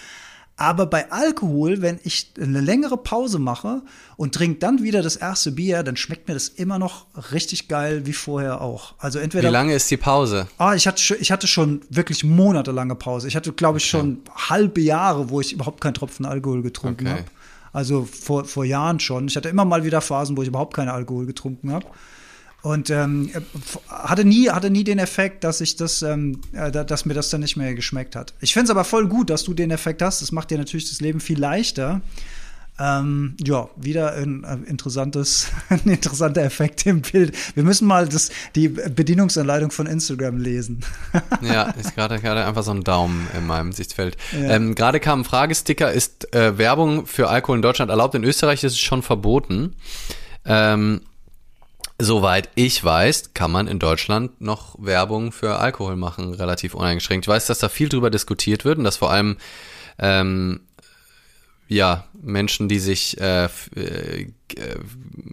[0.61, 3.83] Aber bei Alkohol, wenn ich eine längere Pause mache
[4.17, 8.07] und trinke dann wieder das erste Bier, dann schmeckt mir das immer noch richtig geil
[8.07, 8.95] wie vorher auch.
[8.99, 10.49] Also Wie entweder lange ist die Pause?
[10.59, 13.29] Ah, ich hatte, schon- ich hatte schon wirklich monatelange Pause.
[13.29, 17.17] Ich hatte, glaube ich, schon halbe Jahre, wo ich überhaupt keinen Tropfen Alkohol getrunken Okay.
[17.19, 17.25] habe.
[17.73, 19.29] Also vor, vor Jahren schon.
[19.29, 21.87] Ich hatte immer mal wieder Phasen, wo ich überhaupt keinen Alkohol getrunken habe.
[22.63, 26.83] Und ähm, f- hatte, nie, hatte nie den Effekt, dass ich das, ähm, äh, da-
[26.85, 28.35] dass mir das dann nicht mehr geschmeckt hat.
[28.41, 30.23] Ich finde es aber voll gut, dass du den Effekt hast.
[30.23, 32.01] Das macht dir natürlich das Leben viel leichter.
[32.81, 37.37] Ähm, ja, wieder ein, ein interessantes, ein interessanter Effekt im Bild.
[37.55, 40.85] Wir müssen mal das, die Bedienungsanleitung von Instagram lesen.
[41.43, 44.16] ja, ist gerade gerade einfach so ein Daumen in meinem Sichtfeld.
[44.33, 44.51] Ja.
[44.51, 48.14] Ähm, gerade kam ein Fragesticker, ist äh, Werbung für Alkohol in Deutschland erlaubt?
[48.14, 49.74] In Österreich ist es schon verboten.
[50.45, 51.01] Ähm,
[52.01, 57.24] Soweit ich weiß, kann man in Deutschland noch Werbung für Alkohol machen, relativ uneingeschränkt.
[57.24, 59.37] Ich weiß, dass da viel drüber diskutiert wird und dass vor allem
[59.99, 60.61] ähm,
[61.69, 64.27] ja, Menschen, die sich äh, äh,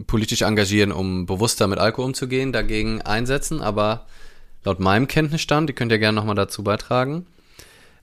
[0.06, 3.62] politisch engagieren, um bewusster mit Alkohol umzugehen, dagegen einsetzen.
[3.62, 4.06] Aber
[4.64, 7.26] laut meinem Kenntnisstand, ihr könnt ja gerne nochmal dazu beitragen,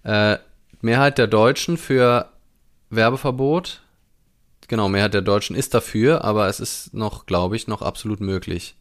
[0.05, 0.39] äh,
[0.81, 2.29] Mehrheit der Deutschen für
[2.91, 3.83] Werbeverbot.
[4.67, 8.75] Genau, Mehrheit der Deutschen ist dafür, aber es ist noch, glaube ich, noch absolut möglich.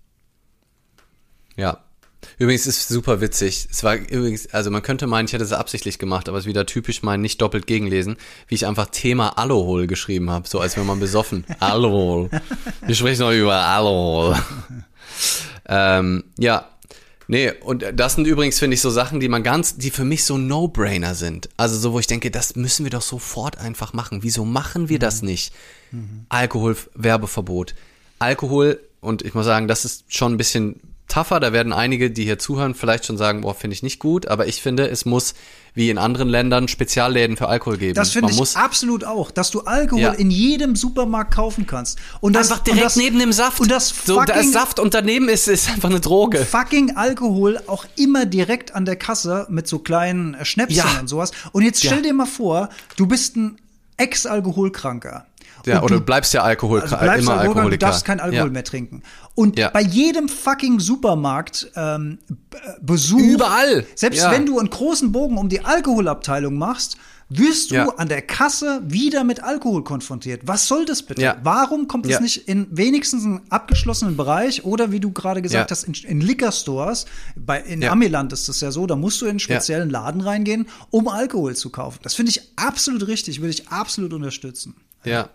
[1.58, 1.84] Ja,
[2.38, 3.68] Übrigens ist es super witzig.
[3.72, 6.50] Es war übrigens, also man könnte meinen, ich hätte es absichtlich gemacht, aber es ist
[6.50, 8.18] wieder typisch mein nicht doppelt gegenlesen,
[8.48, 11.46] wie ich einfach Thema Alkohol geschrieben habe, so als wenn man besoffen.
[11.60, 12.30] Alkohol.
[12.86, 14.38] Wir sprechen noch über Alkohol.
[15.68, 16.68] ähm, ja.
[17.28, 20.26] Nee, und das sind übrigens, finde ich, so Sachen, die man ganz, die für mich
[20.26, 21.48] so No-Brainer sind.
[21.56, 24.22] Also so, wo ich denke, das müssen wir doch sofort einfach machen.
[24.22, 25.02] Wieso machen wir mhm.
[25.02, 25.54] das nicht?
[25.92, 26.26] Mhm.
[26.28, 27.74] Alkohol, Werbeverbot.
[28.20, 30.82] Alkohol, und ich muss sagen, das ist schon ein bisschen
[31.12, 31.40] tougher.
[31.40, 34.28] Da werden einige, die hier zuhören, vielleicht schon sagen, boah, finde ich nicht gut.
[34.28, 35.34] Aber ich finde, es muss
[35.74, 37.94] wie in anderen Ländern Spezialläden für Alkohol geben.
[37.94, 40.12] Das finde ich muss absolut auch, dass du Alkohol ja.
[40.12, 41.98] in jedem Supermarkt kaufen kannst.
[42.20, 43.62] Und das, einfach direkt das, neben dem Saft.
[43.62, 46.46] Und das so, da ist Saft und daneben ist, ist einfach eine Droge.
[46.46, 51.00] Fucking Alkohol auch immer direkt an der Kasse mit so kleinen Schnäpsen ja.
[51.00, 51.32] und sowas.
[51.52, 52.04] Und jetzt stell ja.
[52.04, 53.58] dir mal vor, du bist ein
[53.98, 55.26] Ex-Alkoholkranker.
[55.66, 57.70] Ja, oder du bleibst ja Alkohol, also bleibst immer Alkoholiker.
[57.70, 58.52] Du darfst kein Alkohol ja.
[58.52, 59.04] mehr trinken.
[59.36, 59.70] Und ja.
[59.70, 62.20] bei jedem fucking Supermarkt ähm,
[62.82, 63.20] Besuch.
[63.20, 63.86] Überall.
[63.96, 66.98] Selbst wenn du einen großen Bogen um die Alkoholabteilung machst,
[67.32, 70.42] wirst du an der Kasse wieder mit Alkohol konfrontiert.
[70.46, 71.22] Was soll das bitte?
[71.22, 71.38] Ja.
[71.44, 75.84] Warum kommt es nicht in wenigstens einen abgeschlossenen Bereich oder wie du gerade gesagt hast,
[75.84, 77.06] in, in Liquor Stores,
[77.36, 80.68] bei, in Amiland ist das ja so, da musst du in einen speziellen Laden reingehen,
[80.90, 82.00] um Alkohol zu kaufen.
[82.04, 84.76] Das finde ich absolut richtig, würde ich absolut unterstützen.
[85.04, 85.30] Ja,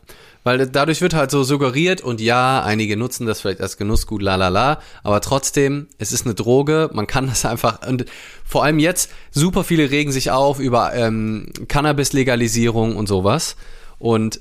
[0.47, 4.37] weil dadurch wird halt so suggeriert und ja, einige nutzen das vielleicht als Genussgut, la
[4.37, 8.05] la la, aber trotzdem, es ist eine Droge, man kann das einfach und
[8.45, 13.57] vor allem jetzt, super viele regen sich auf über ähm, Cannabis-Legalisierung und sowas
[13.99, 14.41] und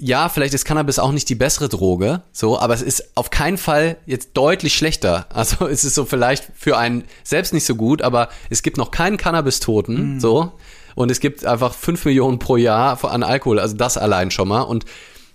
[0.00, 3.58] ja, vielleicht ist Cannabis auch nicht die bessere Droge, so, aber es ist auf keinen
[3.58, 5.26] Fall jetzt deutlich schlechter.
[5.34, 8.92] Also es ist so vielleicht für einen selbst nicht so gut, aber es gibt noch
[8.92, 10.20] keinen Cannabis-Toten, mhm.
[10.20, 10.52] so
[10.94, 14.62] und es gibt einfach fünf Millionen pro Jahr an Alkohol, also das allein schon mal
[14.62, 14.84] und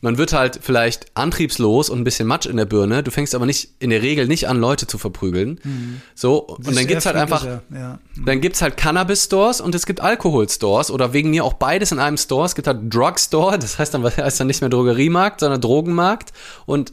[0.04, 3.04] man wird halt vielleicht antriebslos und ein bisschen Matsch in der Birne.
[3.04, 5.62] Du fängst aber nicht in der Regel nicht an, Leute zu verprügeln.
[5.64, 6.02] Mhm.
[6.14, 8.00] So, und dann gibt's halt einfach, ja.
[8.16, 8.26] mhm.
[8.26, 12.18] dann gibt's halt Cannabis-Stores und es gibt Alkohol-Stores oder wegen mir auch beides in einem
[12.18, 12.46] Store.
[12.46, 16.34] Es gibt halt Drugstore, das heißt dann, heißt dann nicht mehr Drogeriemarkt, sondern Drogenmarkt
[16.66, 16.92] und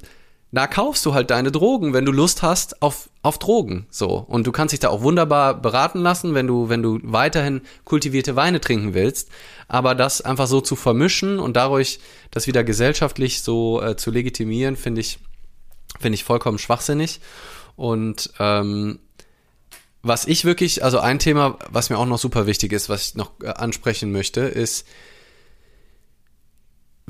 [0.52, 4.24] da kaufst du halt deine Drogen, wenn du Lust hast auf, auf Drogen, so.
[4.28, 8.34] Und du kannst dich da auch wunderbar beraten lassen, wenn du, wenn du weiterhin kultivierte
[8.34, 9.28] Weine trinken willst.
[9.68, 12.00] Aber das einfach so zu vermischen und dadurch
[12.32, 15.20] das wieder gesellschaftlich so äh, zu legitimieren, finde ich,
[16.00, 17.20] finde ich vollkommen schwachsinnig.
[17.76, 18.98] Und, ähm,
[20.02, 23.14] was ich wirklich, also ein Thema, was mir auch noch super wichtig ist, was ich
[23.16, 24.86] noch äh, ansprechen möchte, ist,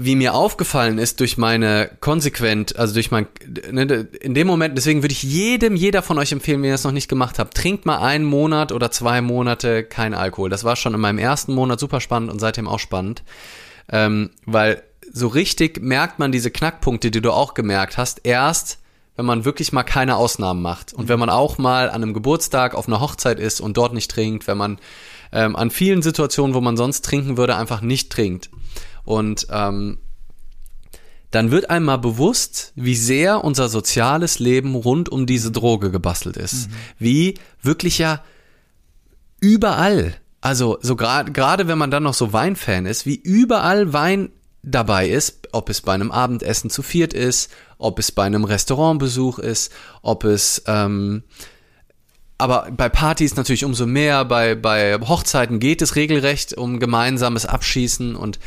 [0.03, 3.27] wie mir aufgefallen ist durch meine konsequent, also durch mein,
[3.71, 6.85] ne, in dem Moment, deswegen würde ich jedem, jeder von euch empfehlen, wenn ihr das
[6.85, 10.49] noch nicht gemacht habt, trinkt mal einen Monat oder zwei Monate kein Alkohol.
[10.49, 13.23] Das war schon in meinem ersten Monat super spannend und seitdem auch spannend,
[13.93, 14.83] ähm, weil
[15.13, 18.79] so richtig merkt man diese Knackpunkte, die du auch gemerkt hast, erst
[19.17, 22.75] wenn man wirklich mal keine Ausnahmen macht und wenn man auch mal an einem Geburtstag
[22.75, 24.79] auf einer Hochzeit ist und dort nicht trinkt, wenn man
[25.31, 28.49] ähm, an vielen Situationen, wo man sonst trinken würde, einfach nicht trinkt.
[29.11, 29.99] Und ähm,
[31.33, 36.69] dann wird einmal bewusst, wie sehr unser soziales Leben rund um diese Droge gebastelt ist.
[36.69, 36.75] Mhm.
[37.01, 38.23] Wie wirklich ja
[39.41, 44.31] überall, also so gerade gerade wenn man dann noch so Weinfan ist, wie überall Wein
[44.63, 49.41] dabei ist, ob es bei einem Abendessen zu viert ist, ob es bei einem Restaurantbesuch
[49.41, 51.25] ist, ob es ähm,
[52.39, 58.15] aber bei Partys natürlich umso mehr, bei, bei Hochzeiten geht es regelrecht um gemeinsames Abschießen
[58.17, 58.39] und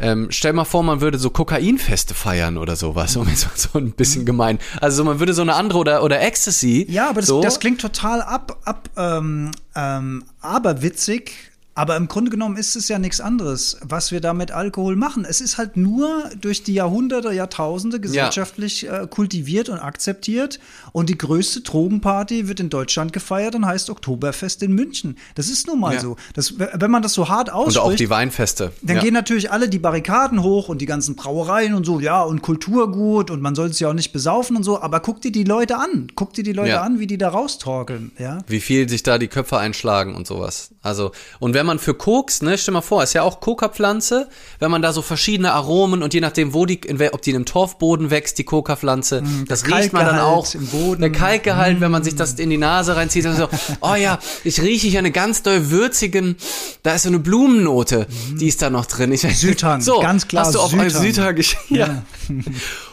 [0.00, 3.92] ähm, stell mal vor, man würde so Kokainfeste feiern oder sowas, um jetzt so ein
[3.92, 4.58] bisschen gemein.
[4.80, 6.86] Also man würde so eine andere oder, oder Ecstasy.
[6.88, 7.42] Ja, aber das, so.
[7.42, 11.32] das klingt total ab, ab ähm, ähm, aberwitzig,
[11.74, 15.24] Aber im Grunde genommen ist es ja nichts anderes, was wir da mit Alkohol machen.
[15.24, 19.04] Es ist halt nur durch die Jahrhunderte, Jahrtausende gesellschaftlich ja.
[19.04, 20.58] äh, kultiviert und akzeptiert.
[20.92, 25.16] Und die größte Drogenparty wird in Deutschland gefeiert und heißt Oktoberfest in München.
[25.34, 26.00] Das ist nun mal ja.
[26.00, 26.16] so.
[26.34, 27.84] Das, wenn man das so hart ausspricht.
[27.84, 28.72] Und auch die Weinfeste.
[28.82, 29.02] Dann ja.
[29.02, 33.30] gehen natürlich alle die Barrikaden hoch und die ganzen Brauereien und so, ja, und Kulturgut
[33.30, 34.80] und man soll es ja auch nicht besaufen und so.
[34.80, 36.08] Aber guck dir die Leute an.
[36.14, 38.12] Guck dir die Leute an, wie die da raustorkeln.
[38.18, 38.38] Ja?
[38.46, 40.70] Wie viel sich da die Köpfe einschlagen und sowas.
[40.82, 44.28] Also, und wenn man für Koks, ne, stell mal vor, ist ja auch Coca-Pflanze,
[44.58, 47.36] wenn man da so verschiedene Aromen und je nachdem, wo die, in, ob die in
[47.36, 50.54] einem Torfboden wächst, die Coca-Pflanze, mm, das riecht man dann auch.
[50.54, 50.79] Im Boden.
[50.98, 51.80] Der Kalkgehalt, mm.
[51.80, 53.48] wenn man sich das in die Nase reinzieht, dann so,
[53.80, 56.36] oh ja, ich rieche hier eine ganz doll würzigen,
[56.82, 58.38] da ist so eine Blumennote, mm.
[58.38, 59.12] die ist da noch drin.
[59.12, 60.46] Ich, Südhang, so, ganz klar.
[60.46, 61.36] Hast du auf Südhang, Südhang
[61.68, 61.86] ja.
[61.86, 62.02] ja.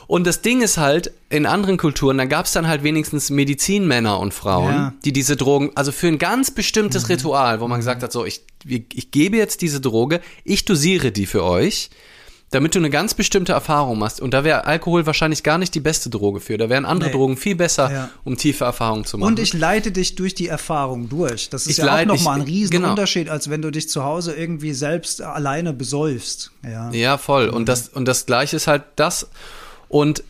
[0.08, 4.20] Und das Ding ist halt, in anderen Kulturen, da gab es dann halt wenigstens Medizinmänner
[4.20, 4.94] und Frauen, ja.
[5.04, 7.14] die diese Drogen, also für ein ganz bestimmtes mhm.
[7.14, 11.26] Ritual, wo man gesagt hat, so, ich, ich gebe jetzt diese Droge, ich dosiere die
[11.26, 11.90] für euch,
[12.50, 14.22] damit du eine ganz bestimmte Erfahrung machst.
[14.22, 16.58] Und da wäre Alkohol wahrscheinlich gar nicht die beste Droge für.
[16.58, 17.16] Da wären andere nee.
[17.16, 18.10] Drogen viel besser, ja.
[18.24, 19.34] um tiefe Erfahrungen zu machen.
[19.34, 21.50] Und ich leite dich durch die Erfahrung durch.
[21.50, 23.34] Das ist ich ja leite, auch nochmal ein Riesenunterschied, genau.
[23.34, 26.52] als wenn du dich zu Hause irgendwie selbst alleine besäufst.
[26.64, 27.50] Ja, ja voll.
[27.50, 27.66] Und, mhm.
[27.66, 29.28] das, und das Gleiche ist halt das.
[29.90, 30.24] Und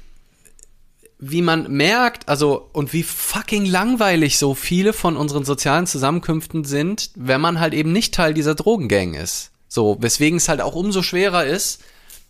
[1.19, 7.11] wie man merkt, also und wie fucking langweilig so viele von unseren sozialen Zusammenkünften sind,
[7.15, 9.51] wenn man halt eben nicht Teil dieser Drogengang ist.
[9.67, 11.81] So, weswegen es halt auch umso schwerer ist,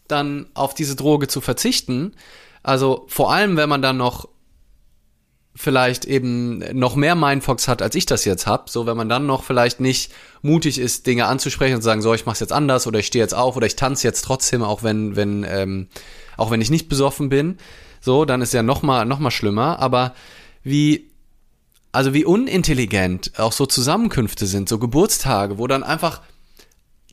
[0.07, 2.13] dann auf diese Droge zu verzichten.
[2.63, 4.27] Also vor allem, wenn man dann noch
[5.57, 8.69] vielleicht eben noch mehr Mindfox hat, als ich das jetzt habe.
[8.69, 12.13] So, wenn man dann noch vielleicht nicht mutig ist, Dinge anzusprechen und zu sagen, so,
[12.13, 14.83] ich mach's jetzt anders oder ich stehe jetzt auf oder ich tanze jetzt trotzdem, auch
[14.83, 15.87] wenn, wenn, ähm,
[16.37, 17.57] auch wenn ich nicht besoffen bin,
[18.01, 19.79] so, dann ist ja noch mal, noch mal schlimmer.
[19.79, 20.13] Aber
[20.63, 21.09] wie,
[21.91, 26.21] also wie unintelligent auch so Zusammenkünfte sind, so Geburtstage, wo dann einfach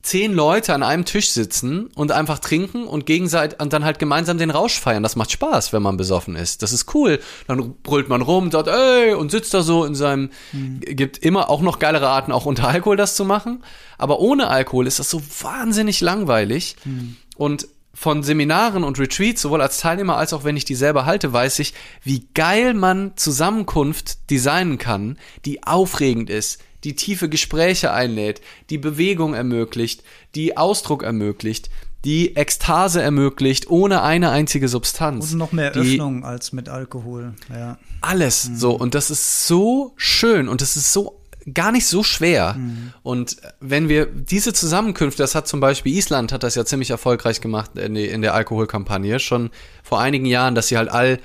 [0.05, 4.36] zehn Leute an einem Tisch sitzen und einfach trinken und gegenseitig und dann halt gemeinsam
[4.36, 5.02] den Rausch feiern.
[5.02, 6.62] Das macht Spaß, wenn man besoffen ist.
[6.62, 7.20] Das ist cool.
[7.48, 10.80] Dann brüllt man rum, sagt, ey, und sitzt da so in seinem, mhm.
[10.80, 13.64] gibt immer auch noch geilere Arten, auch unter Alkohol das zu machen.
[13.96, 16.76] Aber ohne Alkohol ist das so wahnsinnig langweilig.
[16.84, 17.16] Mhm.
[17.36, 21.32] Und von Seminaren und Retreats, sowohl als Teilnehmer als auch wenn ich die selber halte,
[21.32, 28.41] weiß ich, wie geil man Zusammenkunft designen kann, die aufregend ist, die tiefe Gespräche einlädt,
[28.70, 30.03] die Bewegung ermöglicht,
[30.35, 31.70] die Ausdruck ermöglicht,
[32.05, 35.32] die Ekstase ermöglicht, ohne eine einzige Substanz.
[35.32, 37.78] Und noch mehr die, Öffnung als mit Alkohol, ja.
[38.03, 38.57] Alles mhm.
[38.57, 38.72] so.
[38.72, 41.20] Und das ist so schön und das ist so
[41.53, 42.55] gar nicht so schwer.
[42.55, 42.93] Mhm.
[43.03, 47.41] Und wenn wir diese Zusammenkünfte, das hat zum Beispiel Island hat das ja ziemlich erfolgreich
[47.41, 49.51] gemacht in, die, in der Alkoholkampagne, schon
[49.82, 51.18] vor einigen Jahren, dass sie halt all,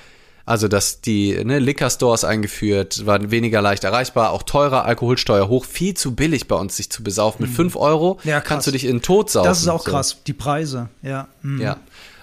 [0.50, 5.64] also dass die ne, Liquor Stores eingeführt, waren weniger leicht erreichbar, auch teurer, Alkoholsteuer hoch,
[5.64, 7.44] viel zu billig bei uns sich zu besaufen.
[7.44, 7.56] Mit mhm.
[7.56, 9.48] fünf Euro ja, kannst du dich in den Tod saufen.
[9.48, 11.28] Das ist auch krass, die Preise, ja.
[11.44, 11.62] Mhm.
[11.62, 11.78] Ja.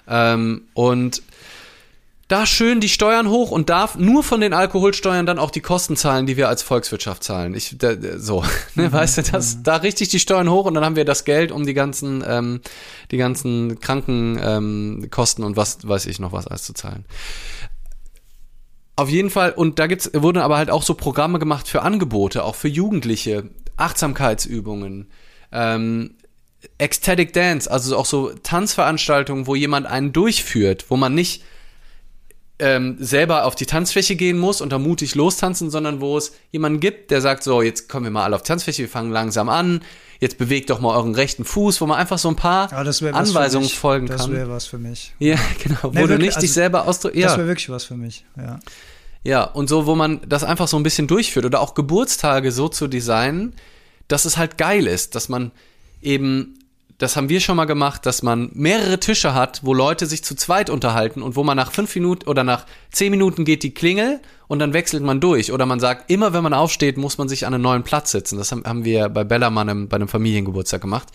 [0.08, 1.22] Ähm, und
[2.28, 5.94] da schön die Steuern hoch und darf nur von den Alkoholsteuern dann auch die Kosten
[5.94, 7.54] zahlen, die wir als Volkswirtschaft zahlen.
[7.54, 8.42] Ich, da, so,
[8.74, 8.92] ne, mhm.
[8.92, 9.62] weißt du, das, mhm.
[9.62, 12.60] da richtig die Steuern hoch und dann haben wir das Geld, um die ganzen, ähm,
[13.12, 17.04] die ganzen Krankenkosten ähm, und was weiß ich noch was alles zu zahlen.
[18.96, 22.44] Auf jeden Fall, und da gibt's, wurden aber halt auch so Programme gemacht für Angebote,
[22.44, 25.10] auch für Jugendliche, Achtsamkeitsübungen,
[25.52, 26.16] ähm,
[26.78, 31.44] Ecstatic Dance, also auch so Tanzveranstaltungen, wo jemand einen durchführt, wo man nicht
[32.58, 36.80] ähm, selber auf die Tanzfläche gehen muss und da mutig lostanzen, sondern wo es jemanden
[36.80, 39.82] gibt, der sagt, so, jetzt kommen wir mal alle auf Tanzfläche, wir fangen langsam an,
[40.20, 44.06] jetzt bewegt doch mal euren rechten Fuß, wo man einfach so ein paar Anweisungen folgen
[44.06, 44.30] das kann.
[44.30, 45.14] Das wäre was für mich.
[45.18, 47.18] Ja, genau, wo nee, du nicht also, dich selber ausdrückst.
[47.18, 47.28] Ja.
[47.28, 48.58] Das wäre wirklich was für mich, ja.
[49.22, 52.68] Ja, und so, wo man das einfach so ein bisschen durchführt oder auch Geburtstage so
[52.68, 53.54] zu designen,
[54.06, 55.50] dass es halt geil ist, dass man
[56.00, 56.54] eben
[56.98, 60.34] das haben wir schon mal gemacht, dass man mehrere Tische hat, wo Leute sich zu
[60.34, 64.20] zweit unterhalten und wo man nach fünf Minuten oder nach zehn Minuten geht die Klingel
[64.48, 65.52] und dann wechselt man durch.
[65.52, 68.38] Oder man sagt, immer wenn man aufsteht, muss man sich an einen neuen Platz setzen.
[68.38, 71.08] Das haben, wir bei Bellermann bei einem Familiengeburtstag gemacht.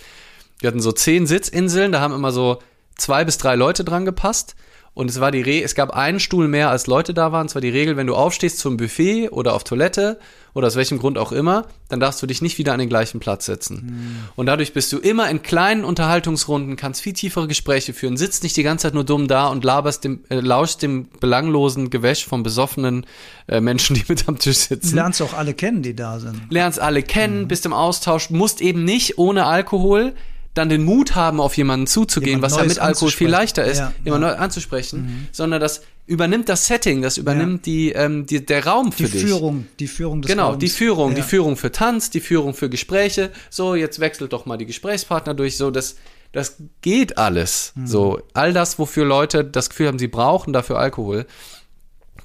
[0.59, 2.59] Wir hatten so zehn Sitzinseln, da haben immer so
[2.95, 4.55] zwei bis drei Leute dran gepasst.
[4.93, 7.45] Und es war die Re es gab einen Stuhl mehr als Leute da waren.
[7.45, 10.19] Es war die Regel, wenn du aufstehst zum Buffet oder auf Toilette
[10.53, 13.21] oder aus welchem Grund auch immer, dann darfst du dich nicht wieder an den gleichen
[13.21, 13.85] Platz setzen.
[13.85, 14.15] Mhm.
[14.35, 18.57] Und dadurch bist du immer in kleinen Unterhaltungsrunden, kannst viel tiefere Gespräche führen, sitzt nicht
[18.57, 22.43] die ganze Zeit nur dumm da und laberst dem, äh, lauschst dem belanglosen Gewäsch von
[22.43, 23.05] besoffenen
[23.47, 24.95] äh, Menschen, die mit am Tisch sitzen.
[24.95, 26.41] Lernst auch alle kennen, die da sind.
[26.49, 27.47] Lernst alle kennen, mhm.
[27.47, 30.13] bist im Austausch, musst eben nicht ohne Alkohol
[30.53, 33.77] dann den Mut haben, auf jemanden zuzugehen, Jemand was ja mit Alkohol viel leichter ist,
[33.79, 34.31] ja, jemand ja.
[34.31, 35.27] neu anzusprechen, mhm.
[35.31, 37.73] sondern das übernimmt das Setting, das übernimmt ja.
[37.73, 39.21] die, ähm, die, der Raum für die dich.
[39.21, 40.59] Die Führung, die Führung des Genau, Raums.
[40.59, 43.31] die Führung, die Führung für Tanz, die Führung für Gespräche.
[43.49, 45.55] So, jetzt wechselt doch mal die Gesprächspartner durch.
[45.55, 45.95] So, das,
[46.33, 47.71] das geht alles.
[47.75, 47.87] Mhm.
[47.87, 51.25] So, all das, wofür Leute das Gefühl haben, sie brauchen dafür Alkohol,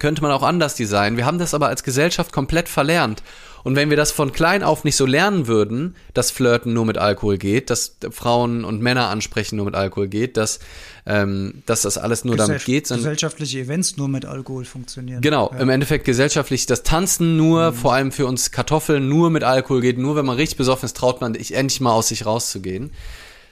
[0.00, 1.16] könnte man auch anders designen.
[1.16, 3.22] Wir haben das aber als Gesellschaft komplett verlernt.
[3.66, 6.98] Und wenn wir das von klein auf nicht so lernen würden, dass Flirten nur mit
[6.98, 10.60] Alkohol geht, dass Frauen und Männer ansprechen nur mit Alkohol geht, dass,
[11.04, 12.86] ähm, dass das alles nur Gesell damit geht.
[12.86, 15.20] Sondern gesellschaftliche Events nur mit Alkohol funktionieren.
[15.20, 15.58] Genau, ja.
[15.58, 17.74] im Endeffekt gesellschaftlich das Tanzen nur, mhm.
[17.74, 19.98] vor allem für uns Kartoffeln, nur mit Alkohol geht.
[19.98, 22.92] Nur wenn man richtig besoffen ist, traut man sich endlich mal aus sich rauszugehen.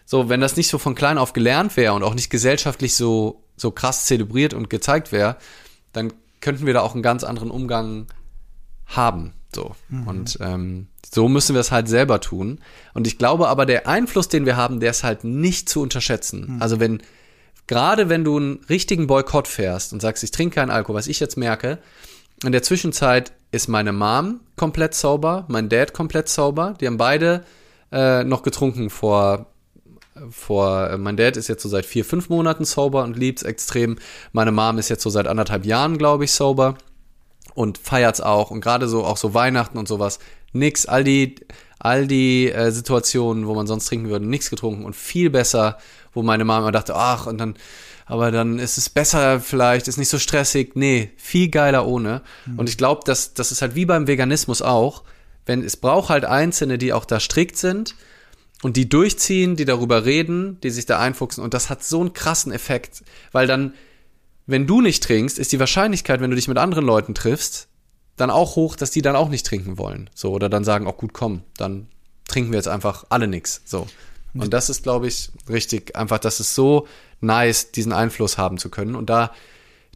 [0.07, 3.43] So, wenn das nicht so von klein auf gelernt wäre und auch nicht gesellschaftlich so,
[3.57, 5.39] so krass zelebriert und gezeigt wäre,
[5.93, 8.07] dann könnten wir da auch einen ganz anderen Umgang
[8.87, 9.33] haben.
[9.55, 9.75] So.
[9.89, 10.07] Mhm.
[10.07, 12.61] Und ähm, so müssen wir es halt selber tun.
[12.93, 16.57] Und ich glaube aber, der Einfluss, den wir haben, der ist halt nicht zu unterschätzen.
[16.57, 16.63] Mhm.
[16.63, 17.03] Also wenn,
[17.67, 21.21] gerade wenn du einen richtigen Boykott fährst und sagst, ich trinke keinen Alkohol, was ich
[21.21, 21.79] jetzt merke,
[22.45, 26.75] in der Zwischenzeit ist meine Mom komplett sauber, mein Dad komplett sauber.
[26.81, 27.45] Die haben beide
[27.93, 29.47] äh, noch getrunken vor
[30.31, 33.97] vor, äh, mein Dad ist jetzt so seit vier, fünf Monaten sober und liebt's extrem.
[34.33, 36.77] Meine Mom ist jetzt so seit anderthalb Jahren, glaube ich, sober
[37.55, 38.51] und feiert's auch.
[38.51, 40.19] Und gerade so auch so Weihnachten und sowas.
[40.53, 40.87] Nix.
[40.87, 41.37] All die
[41.85, 45.79] all die äh, Situationen wo man sonst trinken würde nichts getrunken und viel besser
[46.15, 47.57] wo meine Mama dachte ach und dann
[48.07, 50.73] aber dann ist es besser vielleicht ist nicht so stressig.
[50.75, 52.23] Nee viel geiler ohne.
[52.47, 52.59] Mhm.
[52.59, 55.03] und ich glaube dass das ist halt wie beim Veganismus auch.
[55.47, 57.95] Wenn es braucht halt einzelne die auch da strikt sind
[58.63, 61.45] und die durchziehen die darüber reden die sich da einfuchsen.
[61.45, 63.03] Und das hat so einen krassen Effekt
[63.33, 63.75] weil dann
[64.47, 67.69] wenn du nicht trinkst, ist die Wahrscheinlichkeit, wenn du dich mit anderen Leuten triffst,
[68.17, 70.11] dann auch hoch, dass die dann auch nicht trinken wollen.
[70.15, 71.89] So, oder dann sagen, auch gut, komm, dann
[72.29, 73.63] trinken wir jetzt einfach alle nix.
[73.65, 73.87] So.
[74.35, 76.89] Und das ist, glaube ich, richtig, einfach, das ist so
[77.21, 78.97] nice, diesen Einfluss haben zu können.
[78.97, 79.33] Und da,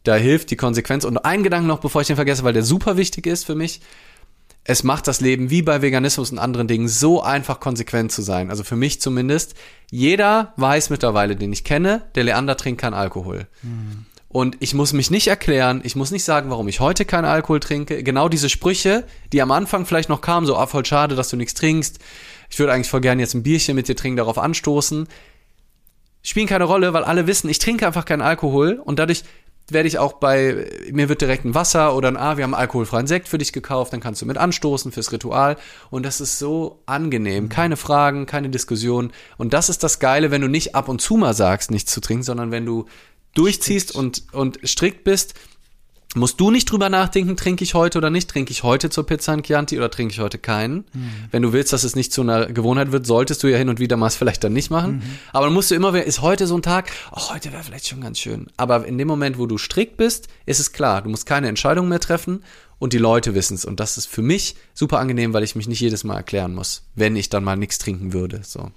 [0.03, 1.03] da hilft die Konsequenz.
[1.03, 3.81] Und ein Gedanke noch, bevor ich den vergesse, weil der super wichtig ist für mich.
[4.63, 8.49] Es macht das Leben wie bei Veganismus und anderen Dingen so einfach konsequent zu sein.
[8.49, 9.55] Also für mich zumindest.
[9.89, 13.47] Jeder weiß mittlerweile, den ich kenne, der Leander trinkt keinen Alkohol.
[13.63, 14.05] Mhm.
[14.31, 17.59] Und ich muss mich nicht erklären, ich muss nicht sagen, warum ich heute keinen Alkohol
[17.59, 18.03] trinke.
[18.03, 21.35] Genau diese Sprüche, die am Anfang vielleicht noch kamen, so, ah, voll schade, dass du
[21.35, 21.97] nichts trinkst.
[22.49, 25.07] Ich würde eigentlich voll gerne jetzt ein Bierchen mit dir trinken, darauf anstoßen.
[26.21, 29.23] Spielen keine Rolle, weil alle wissen, ich trinke einfach keinen Alkohol und dadurch
[29.71, 33.07] werde ich auch bei, mir wird direkt ein Wasser oder ein, ah, wir haben alkoholfreien
[33.07, 35.57] Sekt für dich gekauft, dann kannst du mit anstoßen fürs Ritual.
[35.89, 37.45] Und das ist so angenehm.
[37.45, 37.49] Mhm.
[37.49, 39.11] Keine Fragen, keine Diskussion.
[39.37, 42.01] Und das ist das Geile, wenn du nicht ab und zu mal sagst, nichts zu
[42.01, 42.85] trinken, sondern wenn du
[43.33, 45.35] durchziehst und, und strikt bist,
[46.15, 49.33] musst du nicht drüber nachdenken, trinke ich heute oder nicht, trinke ich heute zur Pizza
[49.33, 50.85] in Chianti oder trinke ich heute keinen.
[50.91, 51.11] Mhm.
[51.29, 53.79] Wenn du willst, dass es nicht zu einer Gewohnheit wird, solltest du ja hin und
[53.79, 54.97] wieder mal es vielleicht dann nicht machen.
[54.97, 55.19] Mhm.
[55.33, 58.01] Aber dann musst du immer, ist heute so ein Tag, oh, heute wäre vielleicht schon
[58.01, 58.47] ganz schön.
[58.57, 61.87] Aber in dem Moment, wo du strikt bist, ist es klar, du musst keine Entscheidung
[61.87, 62.43] mehr treffen
[62.79, 63.63] und die Leute wissen es.
[63.63, 66.83] Und das ist für mich super angenehm, weil ich mich nicht jedes Mal erklären muss,
[66.95, 68.41] wenn ich dann mal nichts trinken würde.
[68.43, 68.71] So.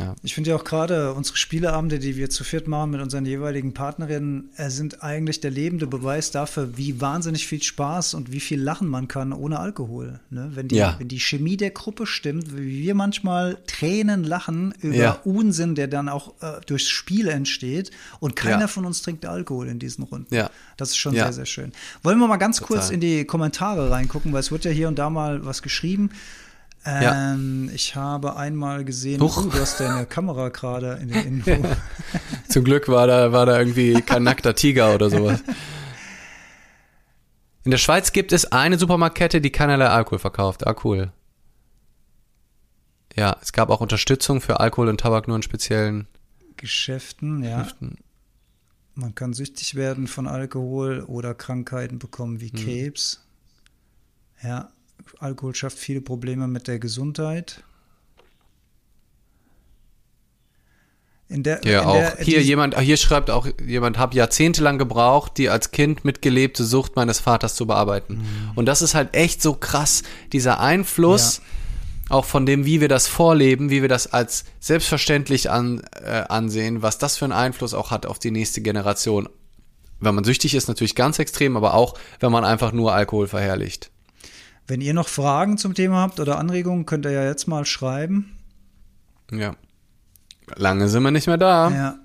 [0.00, 0.16] Ja.
[0.22, 3.74] Ich finde ja auch gerade unsere Spieleabende, die wir zu viert machen mit unseren jeweiligen
[3.74, 8.60] Partnerinnen, äh, sind eigentlich der lebende Beweis dafür, wie wahnsinnig viel Spaß und wie viel
[8.60, 10.20] Lachen man kann ohne Alkohol.
[10.30, 10.50] Ne?
[10.54, 10.96] Wenn, die, ja.
[10.98, 15.20] wenn die Chemie der Gruppe stimmt, wie wir manchmal Tränen lachen über ja.
[15.24, 17.90] Unsinn, der dann auch äh, durchs Spiel entsteht
[18.20, 20.34] und keiner von uns trinkt Alkohol in diesen Runden.
[20.34, 20.50] Ja.
[20.76, 21.72] Das ist schon sehr, sehr schön.
[22.02, 22.78] Wollen wir mal ganz Total.
[22.78, 26.10] kurz in die Kommentare reingucken, weil es wird ja hier und da mal was geschrieben.
[26.84, 27.74] Ähm, ja.
[27.74, 29.42] Ich habe einmal gesehen, Huch.
[29.42, 31.76] du hast deine Kamera gerade in den Info.
[32.48, 35.42] Zum Glück war da, war da irgendwie kein nackter Tiger oder sowas.
[37.64, 40.66] In der Schweiz gibt es eine Supermarktkette, die keinerlei Alkohol verkauft.
[40.66, 41.12] Ah, cool.
[43.14, 46.06] Ja, es gab auch Unterstützung für Alkohol und Tabak nur in speziellen
[46.56, 47.58] Geschäften, ja.
[47.58, 47.98] Geschäften.
[48.94, 52.58] Man kann süchtig werden von Alkohol oder Krankheiten bekommen wie hm.
[52.58, 53.20] Krebs.
[54.36, 54.48] Hm.
[54.48, 54.70] Ja,
[55.18, 57.62] Alkohol schafft viele Probleme mit der Gesundheit.
[61.30, 61.94] In der, ja, in auch.
[61.94, 66.96] Der, hier jemand, hier schreibt auch jemand, habe jahrzehntelang gebraucht, die als Kind mitgelebte Sucht
[66.96, 68.14] meines Vaters zu bearbeiten.
[68.14, 68.52] Mhm.
[68.56, 71.40] Und das ist halt echt so krass, dieser Einfluss,
[72.08, 72.16] ja.
[72.16, 76.82] auch von dem, wie wir das vorleben, wie wir das als selbstverständlich an, äh, ansehen,
[76.82, 79.28] was das für einen Einfluss auch hat auf die nächste Generation.
[80.00, 83.92] Wenn man süchtig ist, natürlich ganz extrem, aber auch, wenn man einfach nur Alkohol verherrlicht.
[84.70, 88.36] Wenn ihr noch Fragen zum Thema habt oder Anregungen, könnt ihr ja jetzt mal schreiben.
[89.32, 89.56] Ja.
[90.54, 91.70] Lange sind wir nicht mehr da.
[91.70, 91.98] Ja.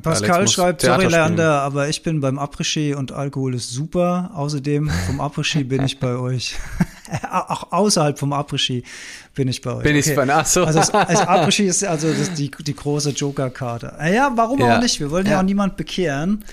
[0.00, 4.30] Pascal schreibt, sorry Leander, aber ich bin beim Après-Ski und Alkohol ist super.
[4.32, 6.56] Außerdem vom Après-Ski bin ich bei euch.
[7.30, 8.82] Auch außerhalb vom Après-Ski
[9.34, 9.82] bin ich bei euch.
[9.82, 10.10] Bin okay.
[10.10, 10.64] ich bei ach so.
[10.64, 13.92] Also das, das Après-Ski ist also das, die, die große Joker-Karte.
[14.10, 14.78] Ja, warum ja.
[14.78, 15.00] auch nicht?
[15.00, 15.32] Wir wollen ja.
[15.32, 16.44] ja auch niemand bekehren.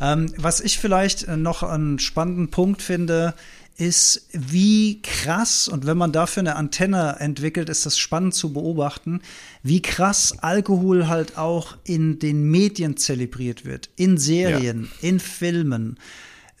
[0.00, 3.34] Ähm, was ich vielleicht äh, noch einen spannenden Punkt finde,
[3.80, 9.22] ist, wie krass, und wenn man dafür eine Antenne entwickelt, ist das spannend zu beobachten,
[9.62, 15.08] wie krass Alkohol halt auch in den Medien zelebriert wird, in Serien, ja.
[15.08, 15.98] in Filmen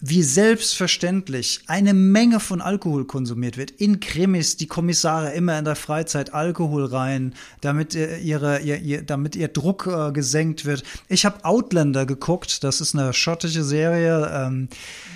[0.00, 3.70] wie selbstverständlich eine Menge von Alkohol konsumiert wird.
[3.70, 9.36] In Krimis, die Kommissare immer in der Freizeit Alkohol rein, damit ihre, ihr, ihr, damit
[9.36, 10.84] ihr Druck äh, gesenkt wird.
[11.08, 14.68] Ich habe Outlander geguckt, das ist eine schottische Serie, ähm,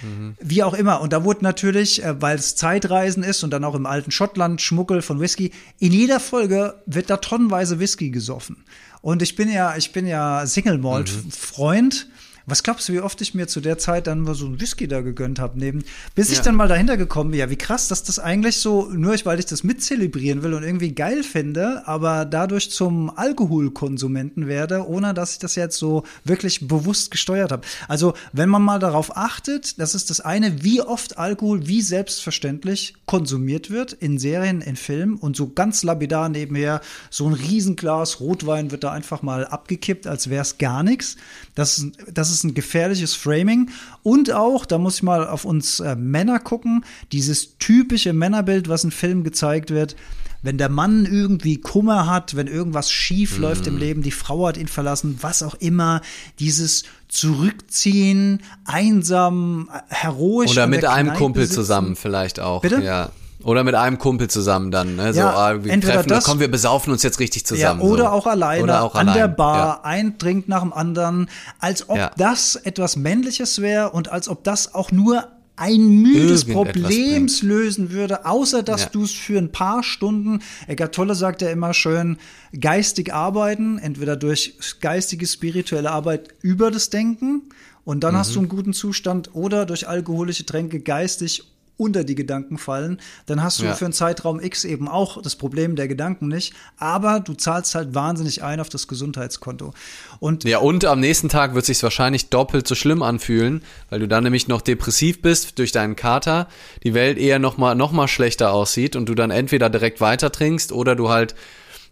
[0.03, 0.37] mhm.
[0.41, 1.01] wie auch immer.
[1.01, 4.61] Und da wurde natürlich, äh, weil es Zeitreisen ist und dann auch im alten Schottland
[4.61, 8.65] Schmuggel von Whisky, in jeder Folge wird da tonnenweise Whisky gesoffen.
[9.01, 12.07] Und ich bin ja, ich bin ja Single Malt Freund.
[12.09, 12.15] Mhm
[12.47, 14.87] was glaubst du, wie oft ich mir zu der Zeit dann mal so ein Whisky
[14.87, 15.85] da gegönnt habe neben,
[16.15, 19.15] bis ich dann mal dahinter gekommen bin, ja, wie krass, dass das eigentlich so, nur
[19.25, 25.15] weil ich das mitzelebrieren will und irgendwie geil finde, aber dadurch zum Alkoholkonsumenten werde, ohne
[25.15, 27.63] dass ich das jetzt so wirklich bewusst gesteuert habe.
[27.89, 32.95] Also, wenn man mal darauf achtet, das ist das eine, wie oft Alkohol, wie selbstverständlich
[33.07, 36.81] konsumiert wird in Serien, in Filmen und so ganz lapidar nebenher,
[37.11, 41.17] so ein Riesenglas Rotwein wird da einfach mal abgekippt, als wäre es gar nichts.
[41.55, 43.71] Das, das ist ein gefährliches Framing.
[44.03, 48.83] Und auch, da muss ich mal auf uns äh, Männer gucken, dieses typische Männerbild, was
[48.83, 49.95] in Filmen gezeigt wird.
[50.43, 53.43] Wenn der Mann irgendwie Kummer hat, wenn irgendwas schief mhm.
[53.43, 56.03] läuft im Leben, die Frau hat ihn verlassen, was auch immer,
[56.39, 60.51] dieses Zurückziehen, einsam, äh, heroisch.
[60.51, 61.55] Oder mit einem Kumpel sitzen.
[61.55, 62.61] zusammen vielleicht auch.
[62.61, 62.83] Bitte?
[62.83, 63.11] Ja.
[63.45, 65.13] Oder mit einem Kumpel zusammen dann, ne?
[65.13, 67.81] So, ja, ah, wir entweder treffen, das, komm, wir besaufen uns jetzt richtig zusammen.
[67.81, 68.11] Ja, oder so.
[68.11, 69.19] auch alleine oder auch an allein.
[69.19, 69.81] der Bar, ja.
[69.85, 71.29] ein Drink nach dem anderen,
[71.59, 72.11] als ob ja.
[72.17, 78.27] das etwas Männliches wäre und als ob das auch nur ein müdes Problems lösen würde,
[78.27, 78.89] außer dass ja.
[78.91, 82.17] du es für ein paar Stunden, Eckart Tolle sagt ja immer schön,
[82.59, 87.43] geistig arbeiten, entweder durch geistige, spirituelle Arbeit über das Denken
[87.85, 88.19] und dann mhm.
[88.19, 91.45] hast du einen guten Zustand oder durch alkoholische Tränke geistig
[91.77, 93.75] unter die Gedanken fallen, dann hast du ja.
[93.75, 97.95] für einen Zeitraum X eben auch das Problem der Gedanken nicht, aber du zahlst halt
[97.95, 99.75] wahnsinnig ein auf das Gesundheitskonto.
[100.21, 104.09] Und ja, und am nächsten Tag wird sich wahrscheinlich doppelt so schlimm anfühlen, weil du
[104.09, 106.49] dann nämlich noch depressiv bist durch deinen Kater,
[106.85, 110.31] die Welt eher noch mal noch mal schlechter aussieht und du dann entweder direkt weiter
[110.31, 111.35] trinkst oder du halt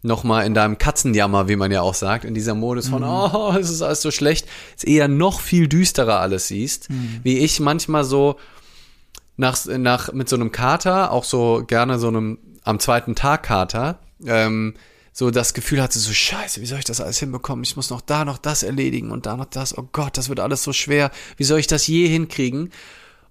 [0.03, 3.09] noch mal in deinem Katzenjammer, wie man ja auch sagt, in dieser Modus von, mhm.
[3.09, 7.20] oh, es ist alles so schlecht, es eher noch viel düsterer alles siehst, mhm.
[7.22, 8.37] wie ich manchmal so
[9.43, 13.99] nach, nach, mit so einem Kater, auch so gerne so einem am zweiten Tag Kater,
[14.24, 14.74] ähm,
[15.12, 17.64] so das Gefühl hatte, so scheiße, wie soll ich das alles hinbekommen?
[17.64, 19.76] Ich muss noch da noch das erledigen und da noch das.
[19.76, 21.11] Oh Gott, das wird alles so schwer.
[21.36, 22.70] Wie soll ich das je hinkriegen?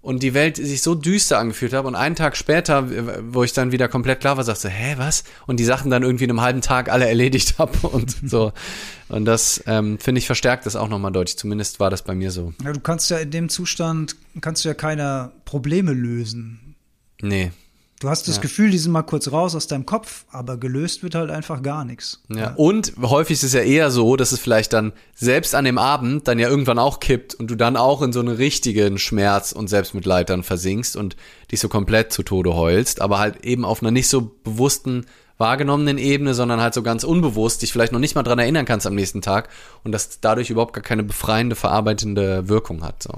[0.02, 2.90] Und die Welt sich so düster angefühlt habe und einen Tag später,
[3.32, 5.24] wo ich dann wieder komplett klar war, sagte, hä, was?
[5.46, 8.52] Und die Sachen dann irgendwie in einem halben Tag alle erledigt habe und so.
[9.10, 11.38] Und das, ähm, finde ich, verstärkt das auch nochmal deutlich.
[11.38, 12.54] Zumindest war das bei mir so.
[12.64, 16.76] Ja, du kannst ja in dem Zustand, kannst du ja keine Probleme lösen.
[17.22, 17.52] Nee.
[18.02, 18.42] Du hast das ja.
[18.42, 21.86] Gefühl, die sind mal kurz raus aus deinem Kopf, aber gelöst wird halt einfach gar
[21.86, 22.24] nichts.
[22.30, 22.38] Ja.
[22.38, 22.54] ja.
[22.56, 26.28] Und häufig ist es ja eher so, dass es vielleicht dann selbst an dem Abend
[26.28, 29.68] dann ja irgendwann auch kippt und du dann auch in so einen richtigen Schmerz und
[29.68, 31.16] Selbstmitleid dann versinkst und
[31.52, 35.06] dich so komplett zu Tode heulst, aber halt eben auf einer nicht so bewussten
[35.38, 38.88] wahrgenommenen Ebene, sondern halt so ganz unbewusst dich vielleicht noch nicht mal dran erinnern kannst
[38.88, 39.50] am nächsten Tag
[39.84, 43.04] und das dadurch überhaupt gar keine befreiende, verarbeitende Wirkung hat.
[43.04, 43.14] So.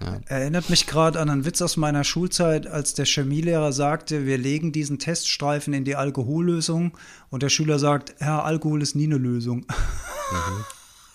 [0.00, 0.20] Ja.
[0.26, 4.72] Erinnert mich gerade an einen Witz aus meiner Schulzeit, als der Chemielehrer sagte, wir legen
[4.72, 6.92] diesen Teststreifen in die Alkohollösung
[7.30, 9.66] und der Schüler sagt, Herr, Alkohol ist nie eine Lösung.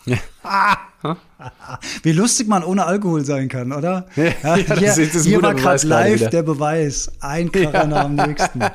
[0.06, 0.14] Mhm.
[0.14, 0.18] Ja.
[1.04, 1.18] Ah.
[2.04, 4.06] Wie lustig man ohne Alkohol sein kann, oder?
[4.16, 7.12] Ja, ja, hier, das ist, das hier war gerade live der Beweis.
[7.20, 8.60] Ein Kracher nach dem nächsten.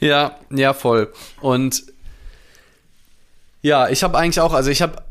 [0.00, 1.10] ja, ja, voll.
[1.40, 1.84] Und
[3.62, 5.02] ja, ich habe eigentlich auch, also ich habe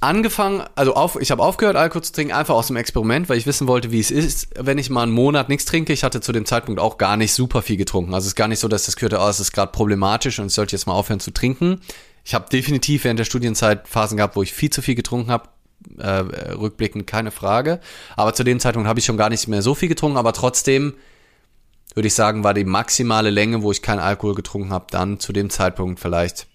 [0.00, 3.46] angefangen, also auf, ich habe aufgehört, Alkohol zu trinken, einfach aus dem Experiment, weil ich
[3.46, 5.92] wissen wollte, wie es ist, wenn ich mal einen Monat nichts trinke.
[5.92, 8.14] Ich hatte zu dem Zeitpunkt auch gar nicht super viel getrunken.
[8.14, 10.46] Also es ist gar nicht so, dass das gehört, oh, es ist gerade problematisch und
[10.46, 11.80] ich sollte jetzt mal aufhören zu trinken.
[12.24, 15.48] Ich habe definitiv während der Studienzeit Phasen gehabt, wo ich viel zu viel getrunken habe.
[15.96, 17.80] Äh, rückblickend keine Frage.
[18.16, 20.94] Aber zu dem Zeitpunkt habe ich schon gar nicht mehr so viel getrunken, aber trotzdem
[21.94, 25.32] würde ich sagen, war die maximale Länge, wo ich keinen Alkohol getrunken habe, dann zu
[25.32, 26.46] dem Zeitpunkt vielleicht